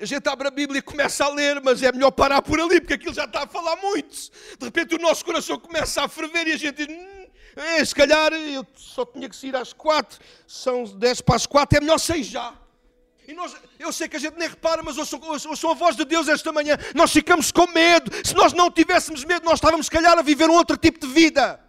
a 0.00 0.04
gente 0.04 0.28
abre 0.28 0.48
a 0.48 0.50
Bíblia 0.50 0.78
e 0.78 0.82
começa 0.82 1.24
a 1.24 1.28
ler, 1.28 1.60
mas 1.62 1.82
é 1.82 1.90
melhor 1.90 2.10
parar 2.10 2.40
por 2.42 2.60
ali, 2.60 2.80
porque 2.80 2.94
aquilo 2.94 3.14
já 3.14 3.24
está 3.24 3.44
a 3.44 3.46
falar 3.46 3.76
muito. 3.76 4.16
De 4.58 4.64
repente 4.64 4.94
o 4.94 4.98
nosso 4.98 5.24
coração 5.24 5.58
começa 5.58 6.02
a 6.02 6.08
ferver 6.08 6.46
e 6.46 6.52
a 6.52 6.56
gente 6.56 6.86
diz: 6.86 6.96
é, 7.56 7.84
se 7.84 7.94
calhar 7.94 8.32
eu 8.32 8.66
só 8.76 9.04
tinha 9.04 9.28
que 9.28 9.36
sair 9.36 9.56
às 9.56 9.72
quatro, 9.72 10.18
são 10.46 10.84
dez 10.84 11.20
para 11.20 11.36
as 11.36 11.46
quatro, 11.46 11.76
é 11.76 11.80
melhor 11.80 11.98
sair 11.98 12.22
já. 12.22 12.54
E 13.26 13.34
nós, 13.34 13.54
eu 13.78 13.92
sei 13.92 14.08
que 14.08 14.16
a 14.16 14.20
gente 14.20 14.38
nem 14.38 14.48
repara, 14.48 14.82
mas 14.82 14.96
ouçam, 14.96 15.20
ouçam 15.22 15.70
a 15.70 15.74
voz 15.74 15.94
de 15.94 16.04
Deus 16.06 16.28
esta 16.28 16.50
manhã. 16.50 16.78
Nós 16.94 17.12
ficamos 17.12 17.52
com 17.52 17.66
medo. 17.66 18.10
Se 18.24 18.34
nós 18.34 18.54
não 18.54 18.70
tivéssemos 18.70 19.22
medo, 19.22 19.44
nós 19.44 19.58
estávamos, 19.58 19.84
se 19.84 19.90
calhar, 19.90 20.18
a 20.18 20.22
viver 20.22 20.48
um 20.48 20.54
outro 20.54 20.78
tipo 20.78 20.98
de 20.98 21.06
vida. 21.06 21.60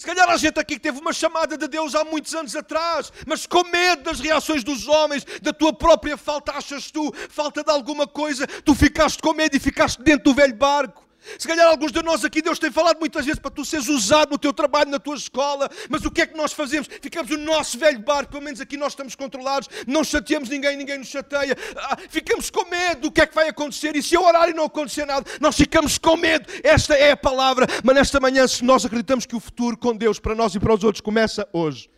Se 0.00 0.06
calhar 0.06 0.30
a 0.30 0.38
gente 0.38 0.58
aqui 0.58 0.76
que 0.76 0.80
teve 0.80 0.98
uma 0.98 1.12
chamada 1.12 1.58
de 1.58 1.68
Deus 1.68 1.94
há 1.94 2.02
muitos 2.02 2.34
anos 2.34 2.56
atrás, 2.56 3.12
mas 3.26 3.44
com 3.44 3.62
medo 3.64 4.04
das 4.04 4.18
reações 4.18 4.64
dos 4.64 4.88
homens, 4.88 5.26
da 5.42 5.52
tua 5.52 5.74
própria 5.74 6.16
falta, 6.16 6.52
achas 6.52 6.90
tu, 6.90 7.12
falta 7.28 7.62
de 7.62 7.70
alguma 7.70 8.06
coisa, 8.06 8.46
tu 8.46 8.74
ficaste 8.74 9.20
com 9.20 9.34
medo 9.34 9.54
e 9.54 9.60
ficaste 9.60 10.02
dentro 10.02 10.24
do 10.24 10.34
velho 10.34 10.54
barco. 10.54 11.06
Se 11.38 11.46
calhar 11.46 11.66
alguns 11.66 11.92
de 11.92 12.02
nós 12.02 12.24
aqui, 12.24 12.40
Deus 12.40 12.58
tem 12.58 12.70
falado 12.70 12.98
muitas 12.98 13.26
vezes 13.26 13.38
para 13.38 13.50
tu 13.50 13.64
seres 13.64 13.88
usado 13.88 14.30
no 14.30 14.38
teu 14.38 14.52
trabalho, 14.52 14.90
na 14.90 14.98
tua 14.98 15.16
escola, 15.16 15.68
mas 15.88 16.04
o 16.04 16.10
que 16.10 16.22
é 16.22 16.26
que 16.26 16.36
nós 16.36 16.52
fazemos? 16.52 16.88
Ficamos 17.02 17.30
no 17.30 17.38
nosso 17.38 17.78
velho 17.78 17.98
barco, 18.00 18.32
pelo 18.32 18.42
menos 18.42 18.60
aqui 18.60 18.76
nós 18.76 18.92
estamos 18.92 19.14
controlados, 19.14 19.68
não 19.86 20.02
chateamos 20.02 20.48
ninguém, 20.48 20.76
ninguém 20.76 20.98
nos 20.98 21.08
chateia, 21.08 21.56
ah, 21.76 21.98
ficamos 22.08 22.48
com 22.48 22.64
medo 22.68 23.02
do 23.02 23.12
que 23.12 23.20
é 23.20 23.26
que 23.26 23.34
vai 23.34 23.48
acontecer, 23.48 23.94
e 23.96 24.02
se 24.02 24.14
eu 24.14 24.22
orar 24.22 24.48
e 24.48 24.54
não 24.54 24.64
acontecer 24.64 25.04
nada, 25.04 25.30
nós 25.40 25.56
ficamos 25.56 25.98
com 25.98 26.16
medo. 26.16 26.46
Esta 26.62 26.94
é 26.94 27.12
a 27.12 27.16
palavra, 27.16 27.66
mas 27.84 27.94
nesta 27.94 28.18
manhã, 28.18 28.46
se 28.48 28.64
nós 28.64 28.84
acreditamos 28.84 29.26
que 29.26 29.36
o 29.36 29.40
futuro 29.40 29.76
com 29.76 29.94
Deus 29.94 30.18
para 30.18 30.34
nós 30.34 30.54
e 30.54 30.60
para 30.60 30.74
os 30.74 30.82
outros 30.82 31.02
começa 31.02 31.46
hoje, 31.52 31.90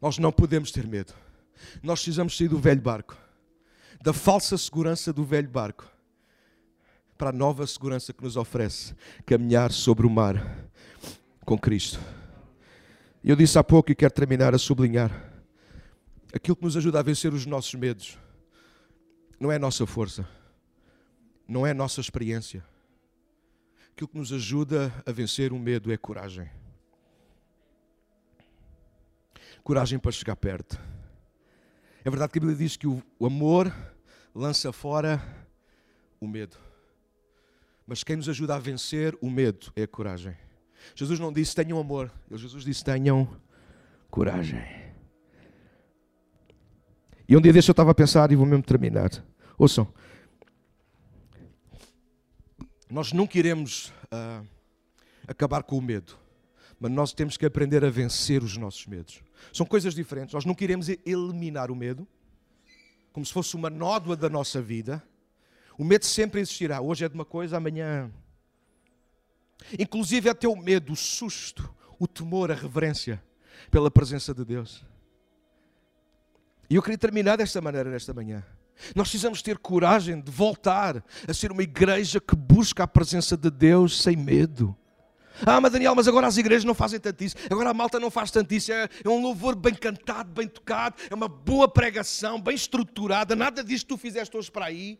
nós 0.00 0.18
não 0.18 0.32
podemos 0.32 0.70
ter 0.70 0.86
medo. 0.86 1.12
Nós 1.82 2.00
precisamos 2.00 2.36
sair 2.36 2.48
do 2.48 2.58
velho 2.58 2.80
barco, 2.80 3.16
da 4.02 4.12
falsa 4.12 4.56
segurança 4.56 5.12
do 5.12 5.24
velho 5.24 5.48
barco 5.48 5.95
para 7.16 7.30
a 7.30 7.32
nova 7.32 7.66
segurança 7.66 8.12
que 8.12 8.22
nos 8.22 8.36
oferece 8.36 8.94
caminhar 9.24 9.72
sobre 9.72 10.06
o 10.06 10.10
mar 10.10 10.66
com 11.44 11.58
Cristo. 11.58 11.98
Eu 13.24 13.34
disse 13.34 13.58
há 13.58 13.64
pouco 13.64 13.90
e 13.90 13.94
quero 13.94 14.12
terminar 14.12 14.54
a 14.54 14.58
sublinhar 14.58 15.10
aquilo 16.32 16.56
que 16.56 16.64
nos 16.64 16.76
ajuda 16.76 17.00
a 17.00 17.02
vencer 17.02 17.32
os 17.32 17.46
nossos 17.46 17.74
medos. 17.74 18.18
Não 19.40 19.50
é 19.50 19.56
a 19.56 19.58
nossa 19.58 19.86
força, 19.86 20.28
não 21.48 21.66
é 21.66 21.70
a 21.70 21.74
nossa 21.74 22.00
experiência. 22.00 22.64
Aquilo 23.92 24.08
que 24.08 24.18
nos 24.18 24.32
ajuda 24.32 24.92
a 25.06 25.12
vencer 25.12 25.52
o 25.52 25.58
medo 25.58 25.92
é 25.92 25.96
coragem. 25.96 26.50
Coragem 29.62 29.98
para 29.98 30.12
chegar 30.12 30.36
perto. 30.36 30.78
É 32.04 32.10
verdade 32.10 32.32
que 32.32 32.38
a 32.38 32.40
Bíblia 32.40 32.56
diz 32.56 32.76
que 32.76 32.86
o 32.86 33.02
amor 33.20 33.74
lança 34.34 34.72
fora 34.72 35.20
o 36.20 36.28
medo. 36.28 36.65
Mas 37.86 38.02
quem 38.02 38.16
nos 38.16 38.28
ajuda 38.28 38.56
a 38.56 38.58
vencer 38.58 39.16
o 39.20 39.30
medo 39.30 39.72
é 39.76 39.84
a 39.84 39.88
coragem. 39.88 40.36
Jesus 40.94 41.20
não 41.20 41.32
disse 41.32 41.54
tenham 41.54 41.78
amor, 41.78 42.10
Jesus 42.30 42.64
disse 42.64 42.82
tenham 42.82 43.28
coragem. 44.10 44.62
E 47.28 47.36
um 47.36 47.40
dia 47.40 47.52
desse 47.52 47.70
eu 47.70 47.72
estava 47.72 47.90
a 47.90 47.94
pensar 47.94 48.30
e 48.32 48.36
vou 48.36 48.46
mesmo 48.46 48.62
terminar. 48.62 49.10
Ouçam, 49.58 49.92
nós 52.90 53.12
nunca 53.12 53.38
iremos 53.38 53.92
uh, 54.12 54.46
acabar 55.26 55.62
com 55.62 55.76
o 55.76 55.82
medo, 55.82 56.16
mas 56.78 56.90
nós 56.90 57.12
temos 57.12 57.36
que 57.36 57.46
aprender 57.46 57.84
a 57.84 57.90
vencer 57.90 58.42
os 58.42 58.56
nossos 58.56 58.86
medos. 58.86 59.22
São 59.52 59.66
coisas 59.66 59.94
diferentes. 59.94 60.34
Nós 60.34 60.44
nunca 60.44 60.62
iremos 60.62 60.88
eliminar 60.88 61.70
o 61.70 61.76
medo, 61.76 62.06
como 63.12 63.24
se 63.24 63.32
fosse 63.32 63.56
uma 63.56 63.70
nódoa 63.70 64.16
da 64.16 64.28
nossa 64.28 64.60
vida, 64.60 65.02
o 65.78 65.84
medo 65.84 66.04
sempre 66.04 66.40
existirá. 66.40 66.80
Hoje 66.80 67.04
é 67.04 67.08
de 67.08 67.14
uma 67.14 67.24
coisa, 67.24 67.56
amanhã. 67.56 68.10
Inclusive 69.78 70.28
até 70.28 70.46
o 70.46 70.56
medo, 70.56 70.92
o 70.92 70.96
susto, 70.96 71.72
o 71.98 72.06
temor, 72.06 72.50
a 72.50 72.54
reverência 72.54 73.22
pela 73.70 73.90
presença 73.90 74.34
de 74.34 74.44
Deus. 74.44 74.84
E 76.68 76.74
eu 76.74 76.82
queria 76.82 76.98
terminar 76.98 77.36
desta 77.36 77.60
maneira 77.60 77.90
nesta 77.90 78.12
manhã. 78.12 78.44
Nós 78.94 79.08
precisamos 79.08 79.40
ter 79.40 79.58
coragem 79.58 80.20
de 80.20 80.30
voltar 80.30 81.02
a 81.26 81.32
ser 81.32 81.50
uma 81.50 81.62
igreja 81.62 82.20
que 82.20 82.36
busca 82.36 82.82
a 82.82 82.86
presença 82.86 83.36
de 83.36 83.50
Deus 83.50 84.02
sem 84.02 84.16
medo. 84.16 84.76
Ah, 85.44 85.60
mas 85.60 85.72
Daniel, 85.72 85.94
mas 85.94 86.08
agora 86.08 86.26
as 86.26 86.36
igrejas 86.36 86.64
não 86.64 86.74
fazem 86.74 86.98
tanto 86.98 87.22
isso. 87.22 87.36
Agora 87.50 87.70
a 87.70 87.74
malta 87.74 88.00
não 88.00 88.10
faz 88.10 88.30
tanto 88.30 88.52
isso. 88.54 88.72
É, 88.72 88.88
é 89.04 89.08
um 89.08 89.20
louvor 89.20 89.54
bem 89.54 89.74
cantado, 89.74 90.30
bem 90.30 90.48
tocado. 90.48 90.96
É 91.10 91.14
uma 91.14 91.28
boa 91.28 91.68
pregação, 91.68 92.40
bem 92.40 92.54
estruturada. 92.54 93.36
Nada 93.36 93.62
disso 93.62 93.86
tu 93.86 93.96
fizeste 93.96 94.34
hoje 94.36 94.50
para 94.50 94.66
aí. 94.66 94.98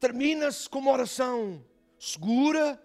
Termina-se 0.00 0.68
com 0.68 0.78
uma 0.78 0.92
oração 0.92 1.64
segura 1.98 2.80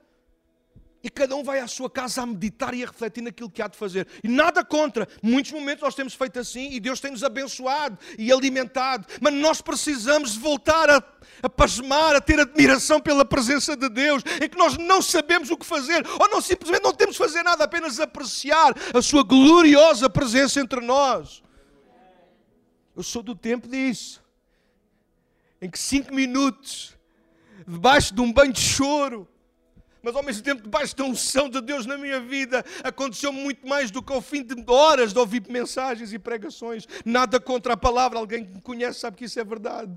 E 1.06 1.10
cada 1.12 1.36
um 1.36 1.44
vai 1.44 1.60
à 1.60 1.68
sua 1.68 1.88
casa 1.88 2.24
a 2.24 2.26
meditar 2.26 2.74
e 2.74 2.84
a 2.84 2.88
refletir 2.88 3.22
naquilo 3.22 3.48
que 3.48 3.62
há 3.62 3.68
de 3.68 3.78
fazer. 3.78 4.08
E 4.24 4.28
nada 4.28 4.66
contra. 4.66 5.08
Muitos 5.22 5.52
momentos 5.52 5.84
nós 5.84 5.94
temos 5.94 6.16
feito 6.16 6.40
assim 6.40 6.72
e 6.72 6.80
Deus 6.80 7.00
tem-nos 7.00 7.24
abençoado 7.24 7.96
e 8.18 8.34
alimentado. 8.34 9.06
Mas 9.22 9.32
nós 9.36 9.62
precisamos 9.62 10.36
voltar 10.36 10.90
a, 10.90 11.04
a 11.44 11.48
pasmar, 11.48 12.16
a 12.16 12.20
ter 12.20 12.40
admiração 12.40 13.00
pela 13.00 13.24
presença 13.24 13.78
de 13.78 13.88
Deus, 13.88 14.24
em 14.44 14.50
que 14.50 14.58
nós 14.58 14.80
não 14.80 15.00
sabemos 15.00 15.52
o 15.52 15.58
que 15.58 15.64
fazer, 15.64 16.04
ou 16.20 16.28
não 16.28 16.42
simplesmente 16.42 16.82
não 16.82 16.92
temos 16.92 17.16
que 17.16 17.24
fazer 17.24 17.44
nada, 17.44 17.66
apenas 17.66 18.00
apreciar 18.00 18.74
a 18.92 19.00
sua 19.00 19.22
gloriosa 19.22 20.10
presença 20.10 20.60
entre 20.60 20.82
nós. 20.82 21.44
Eu 22.96 23.04
sou 23.04 23.22
do 23.22 23.36
tempo 23.36 23.68
disso, 23.68 24.24
em 25.62 25.70
que 25.70 25.78
cinco 25.78 26.12
minutos, 26.16 26.98
debaixo 27.68 28.14
de 28.14 28.22
um 28.22 28.32
banho 28.32 28.54
de 28.54 28.62
choro, 28.62 29.28
mas 30.06 30.16
ao 30.16 30.22
mesmo 30.22 30.44
tempo, 30.44 30.62
debaixo 30.62 30.96
da 30.96 31.04
unção 31.04 31.50
de 31.50 31.60
Deus 31.60 31.88
na 31.88 31.98
minha 31.98 32.20
vida, 32.20 32.64
aconteceu 32.84 33.34
muito 33.34 33.68
mais 33.68 33.90
do 33.90 34.04
que 34.04 34.14
ao 34.14 34.22
fim 34.22 34.44
de 34.44 34.56
horas 34.68 35.12
de 35.12 35.18
ouvir 35.18 35.44
mensagens 35.50 36.14
e 36.14 36.20
pregações. 36.20 36.88
Nada 37.04 37.40
contra 37.40 37.74
a 37.74 37.78
palavra, 37.78 38.20
alguém 38.20 38.46
que 38.46 38.54
me 38.54 38.62
conhece 38.62 39.00
sabe 39.00 39.18
que 39.18 39.26
isso 39.26 39.40
é 39.40 39.44
verdade. 39.44 39.96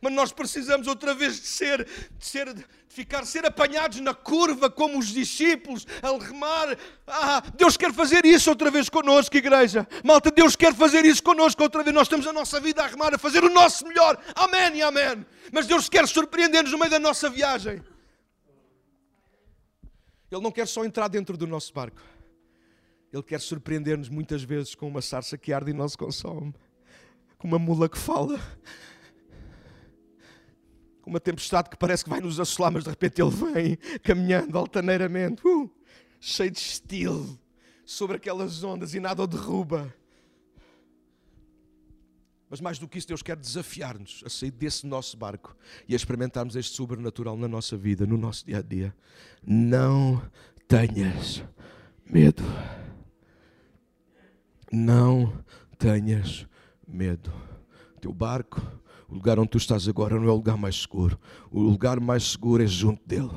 Mas 0.00 0.12
nós 0.12 0.32
precisamos 0.32 0.86
outra 0.86 1.14
vez 1.14 1.40
de 1.40 1.46
ser, 1.46 1.84
de 1.84 2.24
ser, 2.24 2.52
de 2.52 2.64
ficar, 2.88 3.24
ser 3.24 3.44
apanhados 3.46 4.00
na 4.00 4.14
curva 4.14 4.70
como 4.70 4.98
os 4.98 5.08
discípulos, 5.08 5.86
a 6.02 6.24
remar. 6.24 6.76
Ah, 7.06 7.42
Deus 7.54 7.76
quer 7.76 7.92
fazer 7.92 8.24
isso 8.24 8.50
outra 8.50 8.70
vez 8.70 8.88
connosco, 8.88 9.36
igreja. 9.36 9.86
Malta, 10.04 10.30
Deus 10.30 10.56
quer 10.56 10.74
fazer 10.74 11.04
isso 11.04 11.22
connosco 11.22 11.62
outra 11.62 11.82
vez. 11.82 11.94
Nós 11.94 12.08
temos 12.08 12.26
a 12.26 12.32
nossa 12.32 12.60
vida 12.60 12.82
a 12.82 12.86
remar, 12.86 13.14
a 13.14 13.18
fazer 13.18 13.44
o 13.44 13.50
nosso 13.50 13.86
melhor. 13.86 14.18
Amém 14.34 14.76
e 14.78 14.82
amém. 14.82 15.24
Mas 15.52 15.66
Deus 15.66 15.88
quer 15.88 16.06
surpreender-nos 16.08 16.72
no 16.72 16.78
meio 16.78 16.90
da 16.90 16.98
nossa 16.98 17.30
viagem. 17.30 17.82
Ele 20.30 20.42
não 20.42 20.50
quer 20.50 20.66
só 20.66 20.84
entrar 20.84 21.08
dentro 21.08 21.36
do 21.36 21.46
nosso 21.46 21.72
barco. 21.72 22.02
Ele 23.12 23.22
quer 23.22 23.40
surpreender-nos 23.40 24.08
muitas 24.08 24.42
vezes 24.42 24.74
com 24.74 24.88
uma 24.88 25.00
sarça 25.00 25.38
que 25.38 25.52
arde 25.52 25.70
e 25.70 25.74
não 25.74 25.88
se 25.88 25.96
consome, 25.96 26.52
com 27.38 27.46
uma 27.46 27.58
mula 27.58 27.88
que 27.88 27.96
fala, 27.96 28.38
uma 31.06 31.20
tempestade 31.20 31.70
que 31.70 31.76
parece 31.76 32.02
que 32.02 32.10
vai 32.10 32.20
nos 32.20 32.40
assolar, 32.40 32.72
mas 32.72 32.82
de 32.82 32.90
repente 32.90 33.22
ele 33.22 33.30
vem 33.30 33.78
caminhando 34.02 34.58
altaneiramente, 34.58 35.46
uh, 35.46 35.70
cheio 36.20 36.50
de 36.50 36.58
estilo, 36.58 37.38
sobre 37.84 38.16
aquelas 38.16 38.64
ondas 38.64 38.92
e 38.92 38.98
nada 38.98 39.22
o 39.22 39.26
derruba. 39.26 39.94
Mas 42.50 42.60
mais 42.60 42.78
do 42.78 42.88
que 42.88 42.98
isso, 42.98 43.08
Deus 43.08 43.22
quer 43.22 43.36
desafiar-nos 43.36 44.22
a 44.24 44.28
sair 44.28 44.50
desse 44.50 44.86
nosso 44.86 45.16
barco 45.16 45.56
e 45.88 45.94
a 45.94 45.96
experimentarmos 45.96 46.54
este 46.56 46.76
sobrenatural 46.76 47.36
na 47.36 47.48
nossa 47.48 47.76
vida, 47.76 48.06
no 48.06 48.16
nosso 48.16 48.44
dia 48.44 48.58
a 48.58 48.62
dia. 48.62 48.94
Não 49.44 50.22
tenhas 50.68 51.42
medo. 52.04 52.44
Não 54.70 55.32
tenhas 55.78 56.46
medo. 56.86 57.32
O 57.96 58.00
teu 58.00 58.12
barco, 58.12 58.60
o 59.08 59.14
lugar 59.14 59.38
onde 59.38 59.50
tu 59.50 59.58
estás 59.58 59.88
agora, 59.88 60.18
não 60.18 60.26
é 60.26 60.30
o 60.30 60.36
lugar 60.36 60.56
mais 60.56 60.76
seguro. 60.82 61.18
O 61.50 61.60
lugar 61.60 62.00
mais 62.00 62.24
seguro 62.32 62.62
é 62.62 62.66
junto 62.66 63.06
dele. 63.06 63.30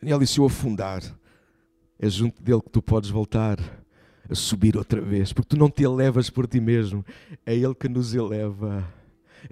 Daniel, 0.00 0.22
e 0.22 0.26
se 0.26 0.38
eu 0.38 0.44
afundar, 0.44 1.02
é 1.98 2.08
junto 2.08 2.42
dele 2.42 2.60
que 2.60 2.70
tu 2.70 2.82
podes 2.82 3.10
voltar 3.10 3.58
a 4.28 4.34
subir 4.34 4.76
outra 4.76 5.00
vez, 5.00 5.32
porque 5.32 5.48
tu 5.48 5.58
não 5.58 5.70
te 5.70 5.82
elevas 5.82 6.28
por 6.28 6.46
ti 6.46 6.60
mesmo, 6.60 7.04
é 7.46 7.54
Ele 7.54 7.74
que 7.74 7.88
nos 7.88 8.14
eleva. 8.14 8.86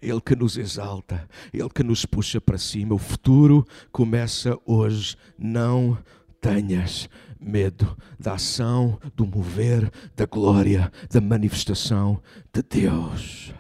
É 0.03 0.09
Ele 0.09 0.21
que 0.21 0.35
nos 0.35 0.59
exalta, 0.59 1.29
é 1.53 1.59
Ele 1.59 1.71
que 1.71 1.83
nos 1.83 2.05
puxa 2.05 2.41
para 2.41 2.59
cima. 2.59 2.95
O 2.95 2.99
futuro 2.99 3.65
começa 3.93 4.59
hoje. 4.67 5.17
Não 5.39 5.97
tenhas 6.41 7.09
medo 7.41 7.97
da 8.19 8.35
ação, 8.35 8.99
do 9.15 9.25
mover, 9.27 9.91
da 10.17 10.27
glória, 10.27 10.93
da 11.11 11.21
manifestação 11.21 12.21
de 12.53 12.63
Deus. 12.63 13.55